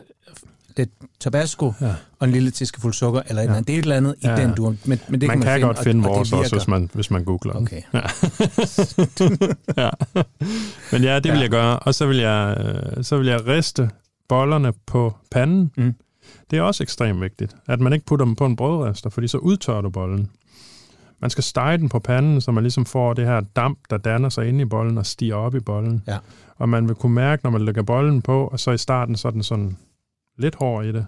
[0.78, 1.94] lidt tabasco ja.
[2.20, 3.50] og en lille tiskefuld sukker, eller Ja.
[3.50, 3.68] andet.
[3.68, 4.36] Det er et eller andet i Ja.
[4.36, 4.76] den du.
[4.86, 6.68] Men, men det man kan, kan, man godt finde og, og vores det også, hvis
[6.68, 7.62] man, hvis man googler den.
[7.62, 7.82] Okay.
[7.94, 8.02] Ja.
[9.84, 9.90] ja.
[10.92, 11.42] Men ja, det vil Ja.
[11.42, 11.80] jeg gøre.
[11.80, 12.58] Og så vil jeg,
[12.98, 13.90] øh, så vil jeg riste
[14.30, 15.72] bollerne på panden.
[15.78, 15.96] Mm.
[16.52, 19.38] Det er også ekstremt vigtigt, at man ikke putter dem på en brødrester, fordi så
[19.38, 20.30] udtørrer du bollen.
[21.22, 24.30] Man skal stege den på panden, så man ligesom får det her damp, der danner
[24.30, 26.04] sig inde i bollen og stiger op i bollen.
[26.08, 26.18] Ja.
[26.56, 29.28] Og man vil kunne mærke, når man lægger bollen på, og så i starten, så
[29.28, 29.78] er den sådan
[30.38, 31.06] lidt hård i det.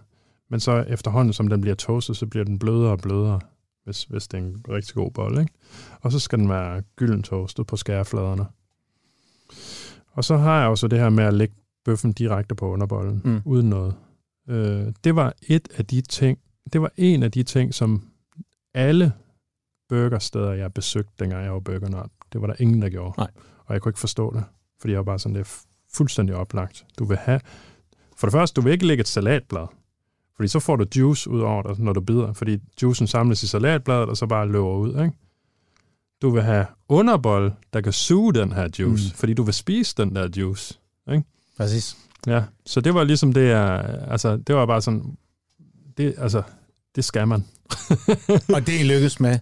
[0.50, 3.39] Men så efterhånden, som den bliver toastet, så bliver den blødere og blødere,
[3.84, 5.41] hvis, hvis det er en rigtig god bolle.
[5.41, 5.54] Ikke?
[6.02, 8.45] Og så skal den være gylden toastet på skærefladerne.
[10.13, 13.41] Og så har jeg også det her med at lægge bøffen direkte på underbollen, mm.
[13.45, 13.95] uden noget.
[14.50, 16.39] Øh, det var et af de ting,
[16.74, 18.04] det var en af de ting, som
[18.74, 19.13] alle
[19.91, 23.13] burgersteder, jeg besøgte, dengang jeg var burgernørd, det var der ingen, der gjorde.
[23.17, 23.27] Nej.
[23.65, 24.43] Og jeg kunne ikke forstå det,
[24.82, 25.51] fordi jeg var bare sådan, det er
[25.93, 26.86] fuldstændig oplagt.
[26.99, 27.39] Du vil have,
[28.17, 29.67] for det første, du vil ikke lægge et salatblad,
[30.36, 33.47] fordi så får du juice ud over dig, når du bider, fordi juicen samles i
[33.47, 35.12] salatbladet, og så bare løber ud, ikke?
[36.21, 39.15] Du vil have underbold, der kan suge den her juice, Mm.
[39.17, 40.77] fordi du vil spise den der juice.
[41.58, 41.97] Præcis.
[42.27, 45.17] Ja, så det var ligesom det, jeg, altså, det var bare sådan,
[45.97, 46.41] det, altså,
[46.95, 47.45] det skal man.
[48.53, 49.39] Og det I lykkes med,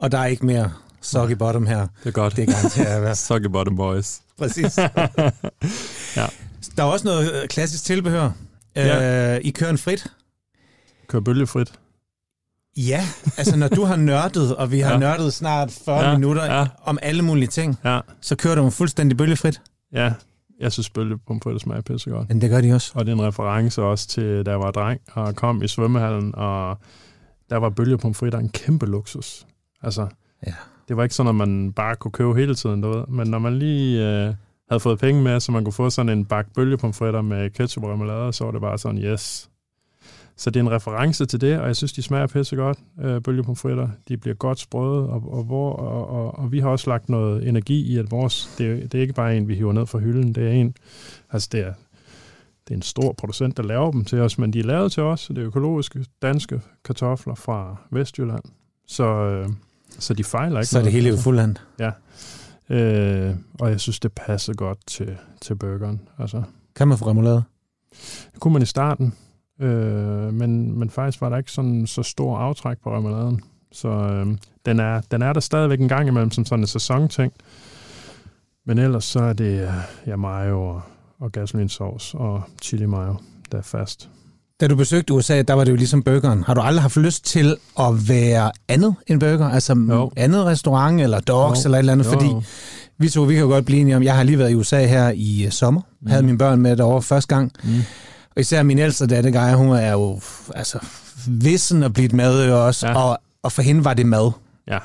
[0.00, 1.80] og der er ikke mere soggy bottom her.
[1.80, 2.36] Det er godt.
[2.36, 2.48] Det
[2.78, 3.14] er at være.
[3.14, 4.20] Suck bottom boys.
[4.38, 4.78] Præcis.
[6.16, 6.26] Ja.
[6.76, 8.30] Der er også noget øh, klassisk tilbehør.
[8.76, 9.34] Ja.
[9.34, 10.06] Øh, I kører en frit.
[11.08, 11.72] Kør bølgefrit.
[12.76, 14.98] Ja, altså når du har nørdet, og vi har ja.
[14.98, 16.12] Nørdet snart 40 ja.
[16.18, 16.66] Minutter ja.
[16.84, 19.60] om alle mulige ting, Ja, så kører du fuldstændig bølgefrit.
[19.92, 20.12] ja.
[20.60, 22.28] Jeg synes bølgepumfritter smager pissegodt.
[22.28, 22.92] Men det gør de også.
[22.94, 26.34] Og det er en reference også til, da jeg var dreng og kom i svømmehallen,
[26.34, 26.78] og
[27.50, 29.46] der var bølgepomfritter en kæmpe luksus.
[29.82, 30.06] Altså,
[30.46, 30.54] Ja.
[30.88, 33.04] det var ikke sådan, at man bare kunne købe hele tiden, du ved.
[33.08, 34.34] Men når man lige øh,
[34.68, 37.90] havde fået penge med, så man kunne få sådan en bakke bølgepomfritter med ketchup og
[37.90, 39.50] remoulade, så var det bare sådan, yes,
[40.36, 43.22] så det er en reference til det, og jeg synes, de smager pisse godt, øh,
[43.22, 43.88] bølgepomfritter.
[44.08, 47.48] De bliver godt sprøde, og, og, hvor, og, og, og, vi har også lagt noget
[47.48, 49.98] energi i, at vores, det, er, det er ikke bare en, vi hiver ned fra
[49.98, 50.74] hylden, det er en,
[51.30, 51.72] altså det er,
[52.68, 55.02] det er en stor producent, der laver dem til os, men de er lavet til
[55.02, 58.42] os, det er økologiske danske kartofler fra Vestjylland.
[58.86, 59.48] Så, øh,
[60.00, 61.56] så de fejler ikke Så er det hele i fuldhand.
[61.78, 61.90] Ja.
[62.70, 66.00] Øh, og jeg synes, det passer godt til, til burgeren.
[66.18, 66.42] Altså,
[66.76, 67.42] Kan man få remoulade?
[68.32, 69.14] det kunne man i starten,
[69.60, 73.40] øh, men, men faktisk var der ikke sådan så stor aftræk på remouladen.
[73.72, 74.26] Så øh,
[74.66, 77.32] den, er, den er der stadigvæk en gang imellem som sådan en sæsonting.
[78.66, 79.70] Men ellers så er det øh,
[80.06, 80.82] ja, mayo og,
[81.18, 83.14] og gasolinsauce og chili mayo,
[83.52, 84.10] der er fast.
[84.60, 86.42] Da du besøgte USA, der var det jo ligesom burgeren.
[86.46, 89.48] Har du aldrig haft lyst til at være andet end burger?
[89.48, 90.10] Altså Jo.
[90.16, 91.68] andet restaurant eller dogs Jo.
[91.68, 92.04] eller et eller andet?
[92.06, 92.28] Jo, Fordi
[92.98, 94.86] vi to, vi kan jo godt blive enige om, jeg har lige været i USA
[94.86, 95.80] her i uh, sommer.
[96.02, 96.10] Mm.
[96.10, 97.52] Havde mine børn med derovre første gang.
[97.64, 97.70] Mm.
[98.36, 100.20] Og især min ældste datter, Geir, hun er jo
[100.54, 100.78] altså,
[101.26, 102.12] vissen at blive et
[102.54, 102.86] også.
[102.88, 102.94] Ja.
[103.02, 104.30] Og, og for hende var det mad.
[104.68, 104.78] Ja.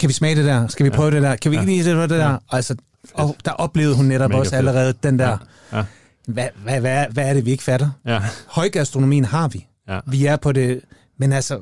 [0.00, 0.66] Kan vi smage det der?
[0.68, 0.96] Skal vi Ja.
[0.96, 1.36] prøve det der?
[1.36, 1.60] Kan vi Ja.
[1.62, 2.30] ikke lige se det der?
[2.30, 2.36] Ja.
[2.52, 2.74] Altså,
[3.14, 4.58] og der oplevede hun netop Mega også fedt.
[4.58, 5.36] allerede den der,
[5.72, 5.78] Ja.
[5.78, 5.84] Ja.
[6.28, 7.90] Hvad, hvad, hvad, hvad er det, vi ikke fatter?
[8.06, 8.22] Ja.
[8.48, 9.66] Højgastronomien har vi.
[9.88, 10.00] Ja.
[10.06, 10.80] Vi er på det,
[11.18, 11.60] men altså,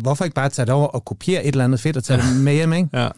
[0.00, 2.36] hvorfor ikke bare tage det over og kopiere et eller andet fedt og tage det
[2.40, 2.88] med hjem, ikke?
[2.92, 3.08] Ja.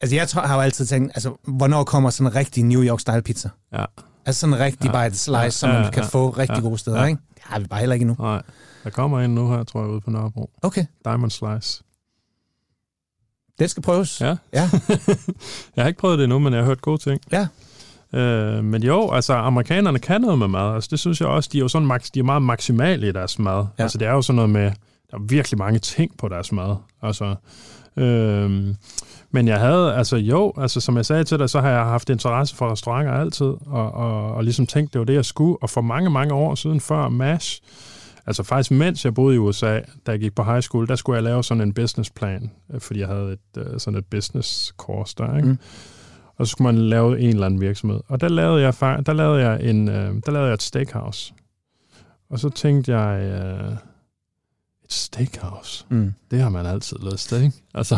[0.00, 3.20] Altså, jeg tror, har jo altid tænkt, altså, hvornår kommer sådan en rigtig New York-style
[3.20, 3.48] pizza?
[3.72, 3.84] Ja.
[4.26, 4.98] Altså sådan en rigtig Ja.
[5.02, 5.08] ja.
[5.08, 6.08] bite slice, Ja, som ja, man kan ja.
[6.08, 6.62] få rigtig Ja.
[6.62, 7.04] gode steder, Ja.
[7.06, 7.20] ikke?
[7.34, 8.16] Det har vi bare heller ikke endnu.
[8.24, 8.42] Nej.
[8.84, 10.50] Der kommer en nu her, tror jeg, ude på Nørrebro.
[10.62, 11.82] Okay, Diamond Slice.
[13.58, 14.20] det skal prøves.
[14.20, 14.36] Ja.
[14.52, 14.70] Ja.
[15.76, 17.20] jeg har ikke prøvet det endnu, men jeg har hørt gode ting.
[17.32, 17.46] Ja.
[18.14, 20.74] Øh, men jo, altså amerikanerne kan noget med mad.
[20.74, 23.38] Altså, det synes jeg også, de er jo sådan, de er meget maksimale i deres
[23.38, 23.66] mad.
[23.78, 23.82] Ja.
[23.82, 24.70] Altså det er jo sådan noget med,
[25.10, 26.76] der er virkelig mange ting på deres mad.
[27.02, 27.34] Altså,
[27.96, 28.74] øh,
[29.30, 32.10] men jeg havde, altså jo, altså som jeg sagde til dig, så har jeg haft
[32.10, 35.62] interesse for restauranter altid, og, og, og ligesom tænkt, det var det, jeg skulle.
[35.62, 37.62] Og for mange, mange år siden, før MASH,
[38.26, 41.16] altså faktisk mens jeg boede i USA, da jeg gik på high school, der skulle
[41.16, 45.14] jeg lave sådan en businessplan, øh, fordi jeg havde et, øh, sådan et business course
[45.18, 45.48] der, ikke?
[45.48, 45.58] Mm.
[46.38, 48.00] Og så skulle man lave en eller anden virksomhed.
[48.08, 48.74] Og der lavede jeg,
[49.06, 51.34] der lavede jeg, en, øh, der lavede jeg et steakhouse.
[52.30, 53.72] Og så tænkte jeg, øh,
[54.84, 56.14] et steakhouse, Mm.
[56.30, 57.56] det har man altid lyst til, ikke?
[57.74, 57.96] Altså,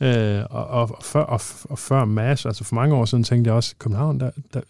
[0.00, 3.48] øh, og, og, og, før, og, og før MASH, altså for mange år siden, tænkte
[3.48, 4.60] jeg også, København, der, der,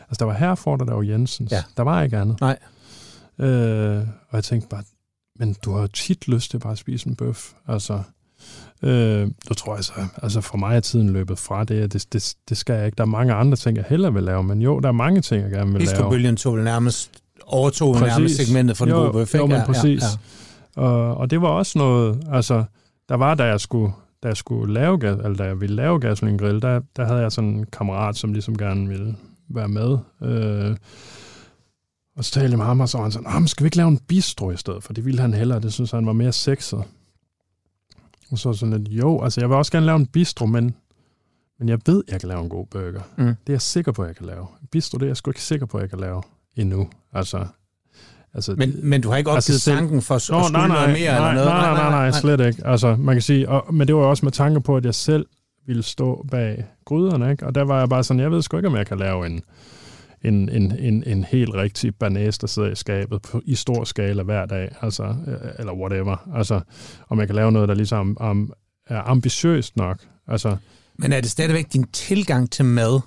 [0.00, 1.52] altså der var Herford, og der var Jensens.
[1.52, 1.64] Ja.
[1.76, 2.40] Der var ikke andet.
[2.40, 2.58] Nej.
[3.38, 3.98] Øh,
[4.28, 4.84] og jeg tænkte bare,
[5.38, 7.52] men du har tit lyst til bare at spise en bøf.
[7.68, 8.02] Altså,
[8.84, 12.34] øh, du tror jeg så, altså for mig er tiden løbet fra det, det, det,
[12.48, 12.96] det skal jeg ikke.
[12.96, 15.42] Der er mange andre ting, jeg hellere vil lave, men jo, der er mange ting,
[15.42, 15.90] jeg gerne vil lave.
[15.90, 17.10] Bistrobølgen tog nærmest
[17.46, 18.16] overtog Præcis.
[18.16, 20.02] nærmest segmentet for den gode bøf, jo, men Ja, præcis.
[20.02, 20.88] Ja, ja.
[20.88, 22.64] Og, og det var også noget, altså,
[23.08, 26.00] der var, da jeg skulle, da jeg skulle lave, gas, eller da jeg ville lave
[26.00, 29.14] gasoline grill, der, der havde jeg sådan en kammerat, som ligesom gerne ville
[29.50, 29.98] være med.
[30.22, 30.76] Øh,
[32.16, 33.66] og så talte jeg med ham, og så var han sådan, "Nå, men skal vi
[33.66, 34.82] ikke lave en bistro i stedet?
[34.84, 36.82] For det ville han hellere, det synes han var mere sexet.
[38.34, 40.74] Og så sådan lidt, jo, altså jeg vil også gerne lave en bistro, men,
[41.58, 43.00] men jeg ved, jeg kan lave en god burger.
[43.16, 43.24] Mm.
[43.24, 44.46] Det er jeg sikker på, jeg kan lave.
[44.62, 46.22] En bistro, det er jeg sgu ikke sikker på, jeg kan lave
[46.56, 46.88] endnu.
[47.12, 47.46] Altså,
[48.34, 50.68] altså Men, men du har ikke Altså opgivet selv- tanken for at Nå, skulle nej,
[50.68, 51.46] nej, noget mere nej, eller noget?
[51.48, 52.66] Nej, nej, nej, nej, slet ikke.
[52.66, 55.26] Altså, man kan sige, og, men det var også med tanke på, at jeg selv
[55.66, 57.46] ville stå bag gryderne, ikke?
[57.46, 59.42] Og der var jeg bare sådan, jeg ved sgu ikke, om jeg kan lave en,
[60.24, 64.22] en, en, en, en helt rigtig banæs, der sidder i skabet på, i stor skala
[64.22, 66.28] hver dag, altså, øh, eller whatever.
[66.36, 66.60] Altså,
[67.08, 68.52] om jeg kan lave noget, der ligesom um,
[68.86, 69.98] er ambitiøst nok.
[70.28, 70.56] Altså,
[70.98, 73.00] Men er det stadigvæk din tilgang til mad,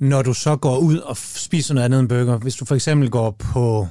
[0.00, 2.38] når du så går ud og spiser noget andet end burger?
[2.38, 3.88] Hvis du for eksempel går på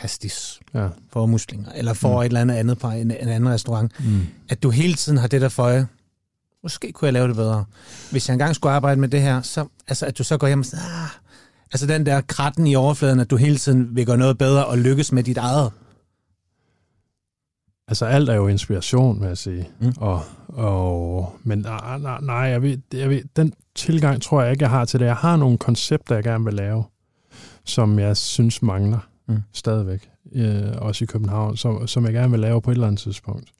[0.00, 0.88] pastis ja.
[1.12, 2.14] for muslinger, eller får Mm.
[2.14, 2.20] mm.
[2.20, 4.20] et eller andet andet på en, en anden restaurant, Mm.
[4.48, 5.86] at du hele tiden har det der for øje,
[6.62, 7.64] måske kunne jeg lave det bedre.
[8.10, 10.58] Hvis jeg engang skulle arbejde med det her, så altså, at du så går hjem
[10.58, 11.10] og siger, ah,
[11.72, 14.78] altså den der kratten i overfladen, at du hele tiden vil gøre noget bedre og
[14.78, 15.72] lykkes med dit eget.
[17.88, 19.68] Altså alt er jo inspiration, vil jeg sige.
[19.80, 19.92] Mm.
[19.96, 24.62] Og, og, men nej, nej, nej jeg ved, jeg ved, den tilgang tror jeg ikke,
[24.62, 25.06] jeg har til det.
[25.06, 26.84] Jeg har nogle koncepter, jeg gerne vil lave,
[27.64, 29.42] som jeg synes mangler Mm.
[29.52, 33.00] stadigvæk, øh, også i København, som, som jeg gerne vil lave på et eller andet
[33.00, 33.50] tidspunkt.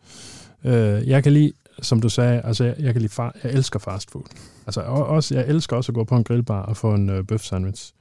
[0.65, 1.53] Øh, jeg kan lide,
[1.83, 4.25] som du sagde, altså jeg, jeg kan lide, far, jeg elsker fast food.
[4.67, 7.25] Altså og, også, jeg elsker også at gå på en grillbar og få en øh,
[7.25, 7.93] bøf sandwich.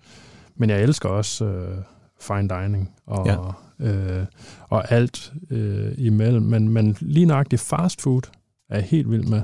[0.55, 1.77] Men jeg elsker også øh,
[2.19, 3.87] fine dining og, ja.
[3.87, 4.25] øh,
[4.69, 6.43] og alt øh, imellem.
[6.43, 8.21] Men, men lige nøjagtigt fast food
[8.69, 9.41] er jeg helt vild med.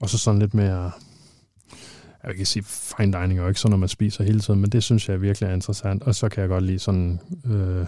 [0.00, 0.90] Og så sådan lidt mere...
[2.24, 4.70] Jeg kan sige, fine dining er jo ikke sådan, når man spiser hele tiden, men
[4.70, 6.02] det synes jeg virkelig er interessant.
[6.02, 7.86] Og så kan jeg godt lide sådan øh,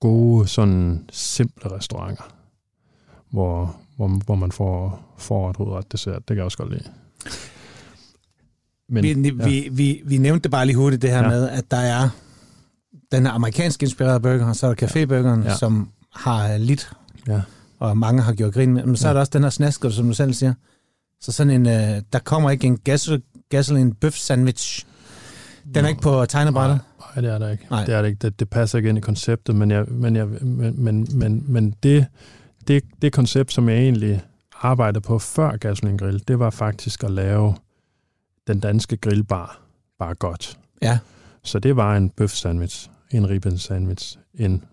[0.00, 2.34] gode, sådan simple restauranter,
[3.30, 6.18] hvor, hvor, hvor man får forret, dessert.
[6.18, 6.84] Det kan jeg også godt lide.
[8.88, 9.44] Men, vi, ja.
[9.44, 11.28] vi, vi, vi nævnte det bare lige hurtigt, det her ja.
[11.28, 12.08] Med, at der er
[13.12, 15.56] den amerikansk inspirerede burger, og så er der caféburgeren, ja.
[15.56, 16.90] Som har lidt,
[17.28, 17.40] Ja.
[17.78, 18.84] og mange har gjort grin med.
[18.84, 19.08] Men så ja.
[19.08, 20.54] er der også den her snasker, som du selv siger.
[21.20, 23.10] Så sådan en, øh, der kommer ikke en gas,
[23.48, 24.86] gasoline bøf sandwich.
[25.64, 25.88] Den er Nå.
[25.88, 26.80] ikke på tegnebrættet.
[27.00, 27.66] Nej, det er der ikke.
[27.70, 27.84] Nej.
[27.84, 28.18] Det er det ikke.
[28.18, 31.74] Det, det passer ikke ind i konceptet, men, jeg, men, jeg, men, men, men, men
[31.82, 32.06] det,
[32.68, 34.20] det, det koncept, som jeg egentlig
[34.62, 37.54] arbejdede på før Gasoline Grill, det var faktisk at lave
[38.46, 39.60] den danske grillbar
[39.98, 40.58] bare godt.
[40.82, 40.98] Ja.
[41.42, 44.64] Så det var en bøf sandwich, en ribben sandwich, en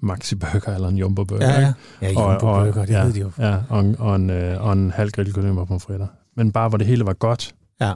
[0.00, 1.48] maxi burger eller en jumbo burger.
[1.48, 1.72] Ja, ja.
[2.02, 3.30] Ja, Jumbo Burger, det ja, ved de jo.
[3.38, 6.06] Ja, og, en- og, en, øh, og en halv grillkylling på fritter.
[6.36, 7.54] Men bare hvor det hele var godt.
[7.80, 7.92] Ja.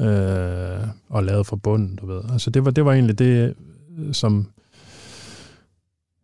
[0.00, 2.20] Øh, og lavet fra bunden, du ved.
[2.32, 3.54] Altså det var, det var egentlig det,
[3.98, 4.48] øh, som,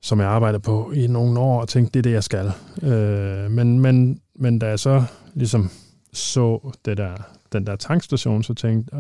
[0.01, 2.53] som jeg arbejdede på i nogle år, og tænkte, det er det, jeg skal.
[2.83, 5.71] Øh, men, men, men da jeg så ligesom
[6.13, 7.17] så det der,
[7.53, 8.97] den der tankstation, så tænkte,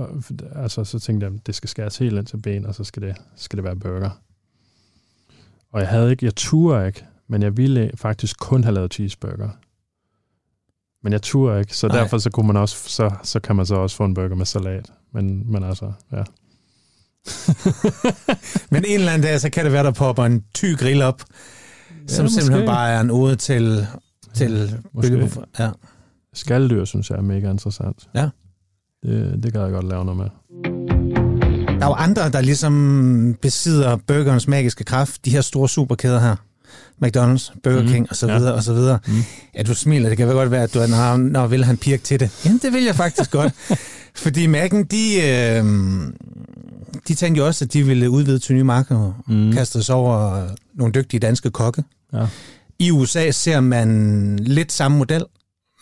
[0.55, 3.17] altså, så tænkte jeg, det skal skæres helt ind til ben, og så skal det,
[3.37, 4.11] skal det være burger.
[5.73, 9.49] Og jeg havde ikke, jeg turde ikke, men jeg ville faktisk kun have lavet cheeseburger.
[11.03, 11.89] Men jeg turde ikke, så.
[11.89, 11.97] Nej.
[11.97, 14.47] derfor så kunne man også, så, så kan man så også få en burger med
[14.47, 14.93] salat.
[15.13, 16.23] Men, men altså, ja.
[18.73, 21.23] Men en eller anden dag, så kan det være, der popper en ty grill op,
[22.07, 22.35] som måske.
[22.35, 23.87] simpelthen bare er en ode til,
[24.35, 25.31] til måske.
[25.59, 25.71] Ja.
[26.35, 28.09] Skaldyr synes jeg er mega interessant.
[28.15, 28.29] Ja.
[29.03, 30.27] Det, det kan jeg godt lave noget med.
[31.79, 35.25] Der er jo andre, der ligesom besidder burgerens magiske kraft.
[35.25, 36.37] De her store superkæder her.
[37.05, 37.93] McDonald's, Burger Mhm.
[37.93, 38.39] King og så Ja.
[38.39, 38.99] videre og så videre.
[39.07, 39.13] Mm.
[39.57, 40.09] Ja, du smiler.
[40.09, 42.31] Det kan vel godt være, at du er, når vil han pirke til det.
[42.45, 43.53] Jamen, det vil jeg faktisk godt.
[44.15, 45.65] Fordi Mac'en, de, øh,
[47.09, 49.23] de tænkte jo også, at de ville udvide til nye markeder.
[49.27, 49.35] Mm.
[49.35, 49.53] Mm.
[49.53, 51.85] Kaste sig over nogle dygtige danske kokke.
[52.13, 52.27] Ja.
[52.79, 55.25] I USA ser man lidt samme model,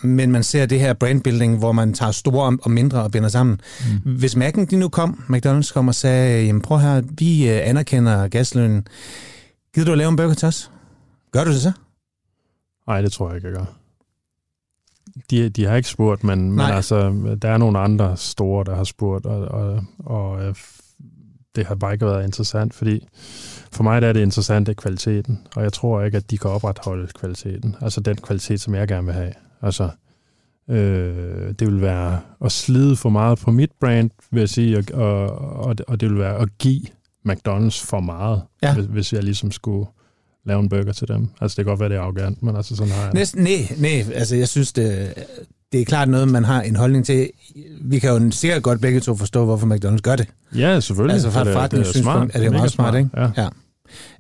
[0.03, 3.61] men man ser det her brandbuilding, hvor man tager store og mindre og binder sammen.
[4.05, 4.13] Mm.
[4.13, 8.29] Hvis Mac'en de nu kom, McDonald's kom og sagde, jamen prøv her, vi øh, anerkender
[8.29, 8.87] gaslønnen.
[9.75, 10.71] Gider du at lave en burger til os?
[11.37, 11.73] Gør du det så?
[12.87, 13.65] Nej, det tror jeg ikke, jeg gør.
[15.31, 16.99] De, de har ikke spurgt, men, men altså,
[17.43, 20.55] der er nogle andre store, der har spurgt, og, og, og øh,
[21.57, 23.09] det har bare ikke været interessant, fordi
[23.73, 26.39] for mig der er det interessant, det er kvaliteten, og jeg tror ikke, at de
[26.39, 29.33] kan opretholde kvaliteten, altså den kvalitet, som jeg gerne vil have.
[29.63, 29.91] Altså,
[30.69, 34.85] øh, det vil være at slide for meget på mit brand, vil jeg sige, og,
[34.95, 35.29] og,
[35.67, 36.83] og, og det vil være at give
[37.29, 38.75] McDonald's for meget, Ja.
[38.75, 39.87] hvis, hvis jeg ligesom skulle
[40.47, 41.29] lave en burger til dem.
[41.41, 43.11] Altså, det kan godt være, det er arrogant, men altså sådan har jeg.
[43.15, 45.15] Næsten, nej, nej, altså jeg synes, det,
[45.73, 47.31] det er klart noget, man har en holdning til.
[47.81, 50.29] Vi kan jo sikkert godt begge to forstå, hvorfor McDonald's gør det.
[50.57, 51.15] Ja, selvfølgelig.
[51.15, 53.11] Altså fra et forretningssynspunkt er det jo meget smart, ikke?
[53.17, 53.29] Ja.
[53.37, 53.49] Ja.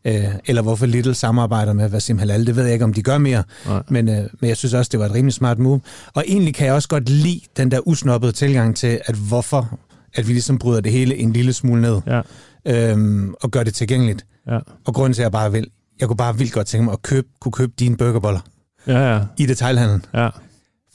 [0.04, 3.18] Øh, eller hvorfor Lidl samarbejder med Vasim Halal, det ved jeg ikke, om de gør
[3.18, 3.42] mere.
[3.66, 3.82] Nej.
[3.88, 5.80] Men, øh, men jeg synes også, det var et rimelig smart move.
[6.14, 9.78] Og egentlig kan jeg også godt lide den der usnoppede tilgang til, at hvorfor
[10.14, 12.20] at vi ligesom bryder det hele en lille smule ned Ja,
[12.66, 14.26] øhm, og gør det tilgængeligt.
[14.50, 15.66] ja, Og grunden til, at jeg bare vil,
[16.00, 18.40] jeg kunne bare vildt godt tænke mig at købe, kunne købe dine burgerboller
[18.86, 20.04] ja, ja, i detailhandlen.
[20.14, 20.28] ja.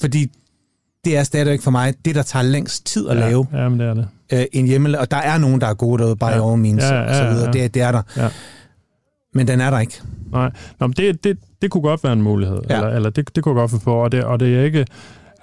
[0.01, 0.31] Fordi
[1.05, 3.79] det er stadigvæk for mig det, der tager længst tid at ja, lave Ja, men
[3.79, 4.07] det er det.
[4.33, 4.97] øh, en hjemmel.
[4.97, 6.51] Og der er nogen, der er gode derude, by Ja.
[6.51, 7.45] all means, Ja, ja, og så videre.
[7.45, 7.51] ja.
[7.63, 8.01] Det, det er der.
[8.17, 8.29] Ja.
[9.33, 10.01] Men den er der ikke.
[10.31, 12.57] Nej, Nå, men det, det, det kunne godt være en mulighed.
[12.69, 12.73] Ja.
[12.75, 12.81] Ja.
[12.81, 14.85] Eller, eller det, det kunne godt få på, og det, og det er ikke...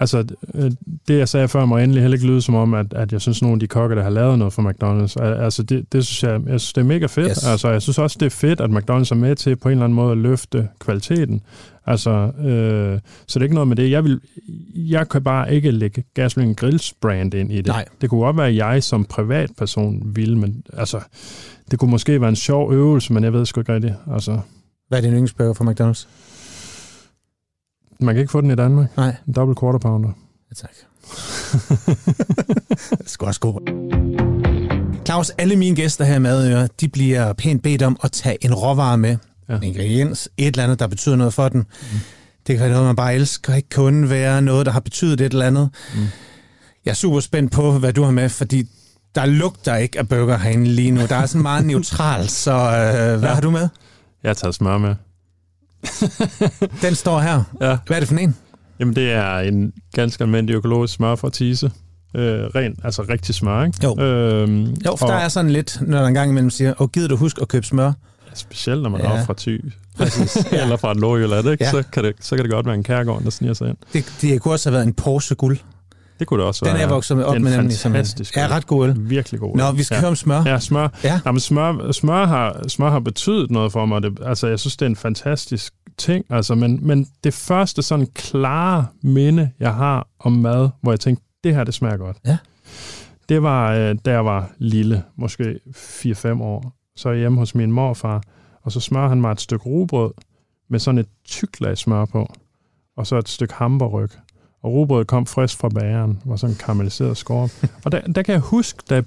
[0.00, 0.24] Altså,
[0.54, 0.70] øh,
[1.08, 3.42] det jeg sagde før, må endelig heller ikke lyde som om, at, at jeg synes,
[3.42, 6.22] nogle af de kokke, der har lavet noget for McDonald's, al- altså det, det synes
[6.22, 7.28] jeg, jeg synes, det er mega fedt.
[7.30, 7.46] Yes.
[7.46, 9.84] Altså, jeg synes også, det er fedt, at McDonald's er med til på en eller
[9.84, 11.40] anden måde at løfte kvaliteten.
[11.86, 12.10] Altså,
[12.44, 13.90] øh, så det er ikke noget med det.
[13.90, 14.20] Jeg, vil,
[14.74, 17.66] jeg kan bare ikke lægge Gasoline Grills brand ind i det.
[17.66, 17.84] Nej.
[18.00, 21.00] Det kunne godt være, at jeg som privatperson ville, men altså,
[21.70, 23.94] det kunne måske være en sjov øvelse, men jeg ved sgu ikke rigtigt.
[24.12, 24.38] Altså,
[24.88, 26.06] Hvad er din yndlingsburger fra McDonald's?
[28.00, 28.96] Man kan ikke få den i Danmark.
[28.96, 29.14] Nej.
[29.26, 30.08] En double quarter pounder.
[30.50, 30.70] Ja, tak.
[32.98, 33.60] det skal også gå.
[35.06, 38.54] Claus, alle mine gæster her i Madøre, de bliver pænt bedt om at tage en
[38.54, 39.16] råvare med.
[39.48, 39.56] Ja.
[39.56, 41.60] En ingrediens, et eller andet, der betyder noget for den.
[41.60, 41.98] Mm.
[42.46, 43.54] Det kan være noget, man bare elsker.
[43.54, 45.70] Ikke kun være noget, der har betydet et eller andet.
[45.94, 46.00] Mm.
[46.84, 48.64] Jeg er super spændt på, hvad du har med, fordi
[49.14, 51.00] der lugter ikke af burger herinde lige nu.
[51.00, 53.34] Der er sådan meget neutralt, så øh, hvad Ja.
[53.34, 53.68] har du med?
[54.22, 54.94] Jeg tager smør med.
[56.82, 57.42] Den står her.
[57.60, 57.76] Ja.
[57.86, 58.36] Hvad er det for en?
[58.80, 61.70] Jamen, det er en ganske almindelig økologisk smør fra Tise.
[62.16, 62.22] Øh,
[62.54, 63.78] ren, altså rigtig smør, ikke?
[63.84, 64.00] Jo.
[64.00, 67.08] Øhm, Jo, for og, der er sådan lidt, når der engang imellem siger, og gider
[67.08, 67.92] du huske at købe smør?
[68.34, 69.12] Specielt, når man Ja.
[69.12, 69.18] ja.
[69.20, 69.72] er fra Thy.
[70.62, 71.64] Eller fra Nordjylland, ikke?
[71.64, 71.76] Ja.
[71.76, 71.82] Ja.
[71.82, 73.76] Så, kan det, så kan det godt være en kærgård, der sniger sig ind.
[73.92, 75.58] Det, det kunne også have været en Porsche guld.
[76.18, 76.76] Det kunne det også Den være.
[76.76, 77.78] er jeg vokset op er med nemlig.
[77.78, 77.98] som- Er
[78.44, 78.50] øl.
[78.50, 79.10] ret god øl.
[79.10, 79.56] Virkelig god.
[79.56, 80.00] Nå, vi skal ja.
[80.00, 80.42] høre om smør.
[80.46, 80.88] Ja, smør.
[81.04, 81.20] Ja.
[81.26, 84.02] Jamen, smør, smør, har, smør har betydet noget for mig.
[84.02, 86.24] Det, altså, jeg synes, det er en fantastisk ting.
[86.30, 91.24] Altså, men, men det første sådan klare minde, jeg har om mad, hvor jeg tænkte,
[91.44, 92.16] det her, det smager godt.
[92.26, 92.36] Ja.
[93.28, 96.72] Det var, øh, da jeg var lille, måske 4-5 år.
[96.96, 98.22] Så er jeg hjemme hos min morfar,
[98.62, 100.10] og så smører han mig et stykke rugbrød
[100.70, 102.32] med sådan et tykt lag smør på,
[102.96, 104.10] og så et stykke hamburg.
[104.62, 107.64] Og rugbrødet kom frisk fra bageren, var sådan karamelliseret skåret.
[107.84, 109.04] og der, der kan jeg huske, da jeg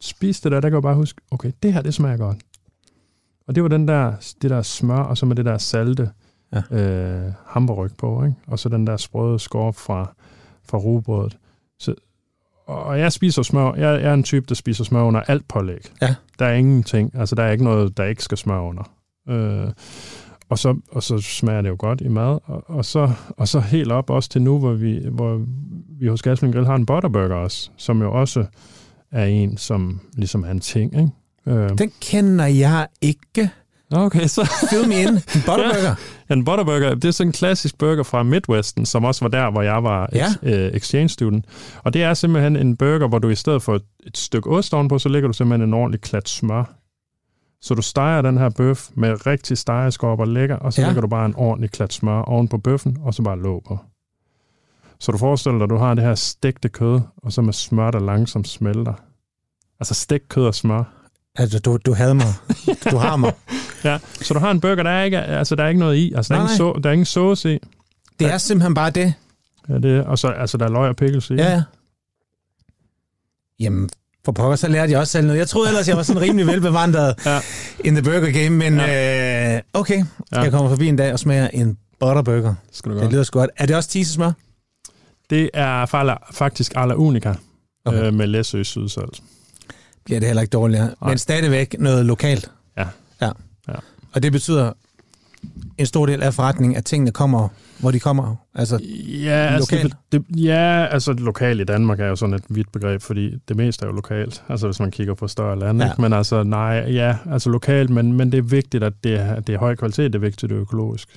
[0.00, 2.38] spiste det der, der kan jeg bare huske, okay, det her, det smager godt.
[3.46, 4.12] Og det var den der,
[4.42, 6.10] det der smør, og så med det der salte
[6.52, 6.76] ja.
[6.76, 8.36] øh, hamburg på, ikke?
[8.46, 10.14] og så den der sprøde skorp fra,
[10.64, 11.38] fra rugbrødet.
[11.78, 11.94] Så,
[12.66, 15.92] og jeg spiser smør, jeg, jeg er en type, der spiser smør under alt pålæg.
[16.02, 16.14] Ja.
[16.38, 18.90] Der er ingenting, altså der er ikke noget, der ikke skal smør under.
[19.28, 19.70] Øh,
[20.52, 22.38] og så, og så smager det jo godt i mad.
[22.44, 25.40] Og, og, så, og så helt op også til nu, hvor vi, hvor
[26.00, 28.44] vi hos Gasling Grill har en butterburger også, som jo også
[29.12, 30.94] er en, som ligesom er en ting.
[30.94, 31.60] Ikke?
[31.60, 31.78] Øh.
[31.78, 33.50] Den kender jeg ikke.
[33.92, 34.52] Okay, så...
[34.70, 35.08] Fill me in.
[35.08, 35.14] En
[35.46, 35.94] butterburger.
[36.28, 39.50] ja, en butterburger, det er sådan en klassisk burger fra Midwesten, som også var der,
[39.50, 40.26] hvor jeg var ja.
[40.42, 41.44] uh, exchange student.
[41.84, 44.74] Og det er simpelthen en burger, hvor du i stedet for et, et stykke ost
[44.74, 46.81] ovenpå, så lægger du simpelthen en ordentlig klat smør.
[47.62, 50.86] Så du steger den her bøf med rigtig stegeskorp og lækker, og så ja.
[50.86, 53.78] lægger du bare en ordentlig klat smør oven på bøffen, og så bare låg på.
[54.98, 57.90] Så du forestiller dig, at du har det her stegte kød, og så med smør,
[57.90, 58.94] der langsomt smelter.
[59.80, 60.84] Altså stegt kød og smør.
[61.34, 62.32] Altså, du, du havde mig.
[62.90, 63.34] Du har mig.
[63.84, 66.12] ja, så du har en burger, der er ikke, altså, der er ikke noget i.
[66.12, 67.58] Altså, der, er ingen so, der er ingen sauce i.
[68.18, 69.14] Det er simpelthen bare det.
[69.68, 71.34] Ja, det og så altså, der er løg og pickles i.
[71.34, 71.62] Ja, ja.
[73.60, 73.88] Jamen,
[74.24, 75.38] for pokker, så lærte jeg også selv noget.
[75.38, 77.40] Jeg troede ellers, jeg var sådan rimelig velbevandret ja.
[77.84, 79.54] in the burger game, men ja.
[79.54, 80.40] øh, okay, ja.
[80.40, 82.54] jeg kommer forbi en dag og smager en butterburger.
[82.72, 83.50] Skal du det lyder sgu godt.
[83.56, 84.32] Er det også tisesmør?
[85.30, 85.86] Det er
[86.32, 87.34] faktisk Arla Unica
[87.84, 88.06] okay.
[88.06, 89.22] øh, med Læsø sydsalt
[90.04, 90.86] bliver det heller ikke dårligere.
[91.00, 91.10] Nej.
[91.10, 92.50] Men stadigvæk noget lokalt.
[92.76, 92.86] Ja.
[93.20, 93.30] ja.
[93.68, 93.74] ja.
[94.12, 94.72] Og det betyder
[95.78, 97.48] en stor del af forretningen, at tingene kommer,
[97.82, 98.36] hvor de kommer.
[98.54, 98.80] Altså,
[99.24, 99.94] ja, altså lokalt.
[100.12, 103.56] Det, det, ja, altså lokalt i Danmark er jo sådan et vidt begreb, fordi det
[103.56, 104.44] meste er jo lokalt.
[104.48, 105.86] Altså hvis man kigger på større lande.
[105.86, 105.92] Ja.
[105.98, 109.54] Men altså, nej, ja, altså lokalt, men, men det er vigtigt, at det er, det
[109.54, 111.08] er høj kvalitet, det er vigtigt, det er økologisk.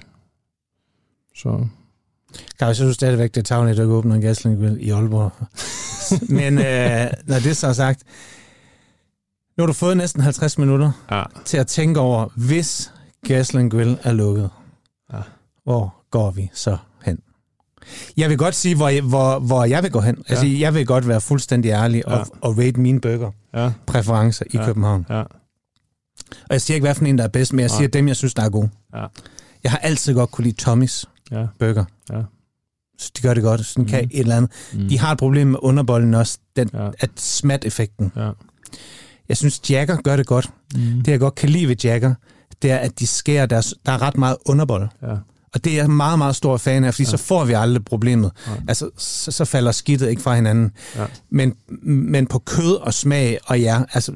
[1.35, 1.65] Så...
[2.59, 5.31] Kan jeg synes stadigvæk, det er tageligt, at åbner en gasling i Aalborg.
[6.39, 8.03] men øh, når det så er sagt,
[9.57, 11.23] nu har du fået næsten 50 minutter ja.
[11.45, 12.91] til at tænke over, hvis
[13.27, 14.49] Gasland Grill er lukket,
[15.13, 15.19] ja.
[15.63, 17.19] hvor går vi så hen?
[18.17, 20.15] Jeg vil godt sige, hvor jeg, hvor, hvor jeg vil gå hen.
[20.15, 20.33] Ja.
[20.33, 22.23] Altså, jeg vil godt være fuldstændig ærlig og, ja.
[22.41, 23.71] og rate mine burger ja.
[23.85, 24.65] præferencer i ja.
[24.65, 25.05] København.
[25.09, 25.21] Ja.
[26.21, 27.87] Og jeg siger ikke, hvad for en, der er bedst, men jeg siger ja.
[27.87, 28.69] dem, jeg synes, der er gode.
[28.95, 29.05] Ja.
[29.63, 31.47] Jeg har altid godt kunne lide Tommys ja.
[31.59, 31.85] burger.
[32.11, 32.21] Ja.
[32.97, 33.65] Så de gør det godt.
[33.65, 33.89] Sådan mm.
[33.89, 34.51] kan et eller andet.
[34.73, 34.89] Mm.
[34.89, 36.89] De har et problem med underbollen også, den, ja.
[36.99, 38.11] at smat-effekten.
[38.15, 38.31] Ja.
[39.29, 40.49] Jeg synes, Jagger gør det godt.
[40.75, 40.79] Mm.
[40.79, 42.13] Det, jeg godt kan lide ved Jagger,
[42.61, 43.73] det er, at de skærer deres...
[43.85, 44.87] Der er ret meget underbold.
[45.01, 45.15] Ja.
[45.55, 47.09] Og det er jeg meget, meget stor fan af, fordi ja.
[47.09, 48.31] så får vi aldrig problemet.
[48.47, 48.51] Ja.
[48.67, 50.71] Altså, så, så falder skidtet ikke fra hinanden.
[50.95, 51.05] Ja.
[51.29, 54.13] Men, men på kød og smag, og ja, altså,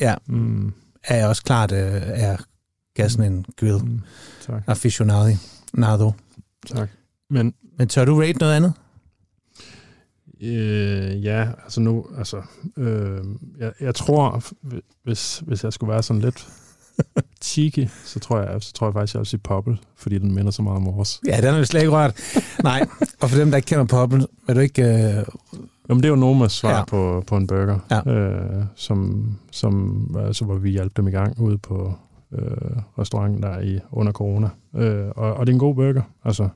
[0.00, 0.72] ja, mm.
[1.04, 2.36] er jeg også klart, øh, er
[2.94, 3.84] gassen en grill.
[3.84, 4.00] Mm.
[4.46, 4.62] Tak.
[4.66, 5.36] Aficionado.
[5.74, 6.12] Nado.
[6.66, 6.88] Tak.
[7.30, 8.72] Men, men tør du rate noget andet?
[10.42, 12.42] Øh, ja, altså nu, altså,
[12.76, 13.24] øh,
[13.58, 14.42] jeg, jeg tror,
[15.04, 16.48] hvis, hvis jeg skulle være sådan lidt
[17.42, 20.50] cheeky, så tror jeg, så tror jeg faktisk, jeg vil sige Popple, fordi den minder
[20.50, 21.20] så meget om vores.
[21.26, 22.20] Ja, den har vi slet ikke rørt.
[22.62, 22.86] Nej,
[23.20, 24.82] og for dem, der ikke kender Popple, vil du ikke...
[24.82, 25.24] Øh...
[25.88, 26.84] Jamen, det er jo Nomas svar ja.
[26.84, 28.10] på, på en burger, ja.
[28.12, 31.94] øh, som, som, altså, hvor vi hjalp dem i gang ude på
[32.32, 32.40] øh,
[32.98, 34.48] restauranten der i under corona.
[34.76, 36.48] Øh, og, og det er en god burger, altså.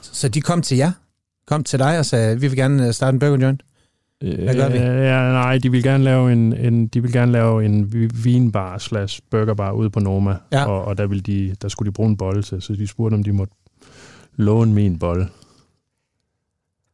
[0.00, 0.92] Så de kom til jer?
[1.46, 3.62] kom til dig og sagde, vi vil gerne øh, starte en burger joint?
[4.22, 4.78] Hvad gør vi?
[4.78, 7.92] Ja, nej, de vil gerne lave en, en, de vil gerne lave en
[8.24, 10.64] vinbar slash burgerbar ude på Noma, ja.
[10.64, 13.14] og, og der, ville de, der skulle de bruge en bolle til, så de spurgte,
[13.14, 13.54] om de måtte
[14.36, 15.28] låne min bolle.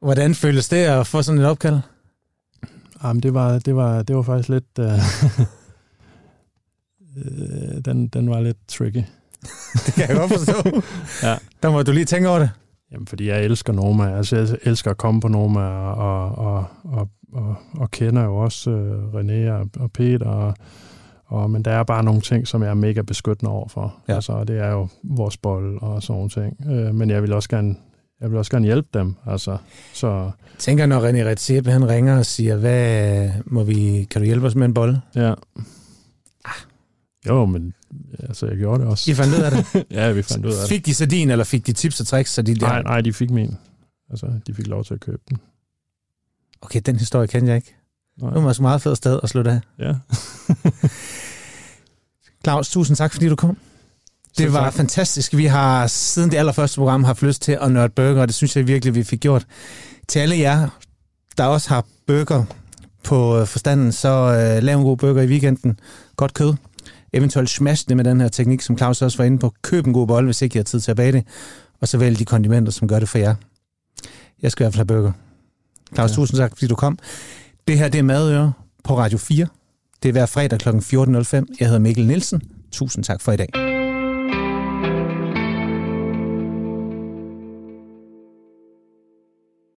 [0.01, 1.79] Hvordan føles det at få sådan et opkald?
[3.05, 4.79] Jamen, det var, det var, det var faktisk lidt...
[4.79, 4.87] Uh,
[7.85, 9.03] den, den var lidt tricky.
[9.87, 10.83] det kan jeg godt forstå.
[11.29, 11.37] ja.
[11.63, 12.51] Der må du lige tænke over det.
[12.93, 14.17] Jamen, fordi jeg elsker Norma.
[14.17, 18.71] Altså, jeg elsker at komme på Norma, og, og, og, og, og kender jo også
[18.71, 20.55] uh, René og, og Peter, og,
[21.27, 23.95] og, men der er bare nogle ting, som jeg er mega beskyttende overfor.
[24.09, 24.15] Ja.
[24.15, 26.57] Altså, det er jo vores bold og sådan nogle ting.
[26.67, 27.77] Uh, men jeg vil også gerne
[28.21, 29.15] jeg vil også gerne hjælpe dem.
[29.27, 29.57] Altså,
[29.93, 30.09] så...
[30.09, 34.47] Jeg tænker, når René Retsep, han ringer og siger, hvad må vi, kan du hjælpe
[34.47, 34.97] os med en bold?
[35.15, 35.35] Ja.
[36.45, 36.61] Ah.
[37.29, 37.75] Jo, men
[38.19, 39.11] altså, jeg gjorde det også.
[39.11, 39.65] I fandt ud af det?
[39.91, 40.69] ja, vi fandt ud af det.
[40.69, 42.33] Fik de så din, eller fik de tips og tricks?
[42.33, 42.67] Så de der...
[42.67, 43.57] Nej, nej, de fik min.
[44.11, 45.39] Altså, de fik lov til at købe den.
[46.63, 47.75] Okay, den historie kender jeg ikke.
[48.21, 48.35] Nej.
[48.35, 49.61] Det var så meget fedt sted at slutte af.
[49.79, 49.95] Ja.
[52.45, 53.57] Claus, tusind tak, fordi du kom.
[54.39, 55.37] Det var fantastisk.
[55.37, 58.57] Vi har siden det allerførste program haft lyst til at nørde burger, og det synes
[58.57, 59.47] jeg virkelig, vi fik gjort.
[60.09, 60.69] Til alle jer,
[61.39, 62.45] der også har burger
[63.05, 65.81] på forstanden, så uh, lav en god burger i weekenden.
[66.17, 66.55] Godt kød
[67.13, 69.53] Eventuelt smash det med den her teknik, som Claus også var inde på.
[69.63, 71.25] Køb en god bold, hvis ikke I har tid til at bage det.
[71.81, 73.35] Og så vælg de kondimenter, som gør det for jer.
[74.43, 75.13] Jeg skal i hvert fald have burger.
[75.95, 76.15] Claus, ja.
[76.15, 76.99] tusind tak, fordi du kom.
[77.69, 78.53] Det her, det er Madøre
[78.85, 79.47] på Radio 4.
[80.03, 80.69] Det er hver fredag kl.
[80.69, 80.75] 14.05.
[81.61, 82.43] Jeg hedder Mikkel Nielsen.
[82.73, 83.68] Tusind tak for i dag.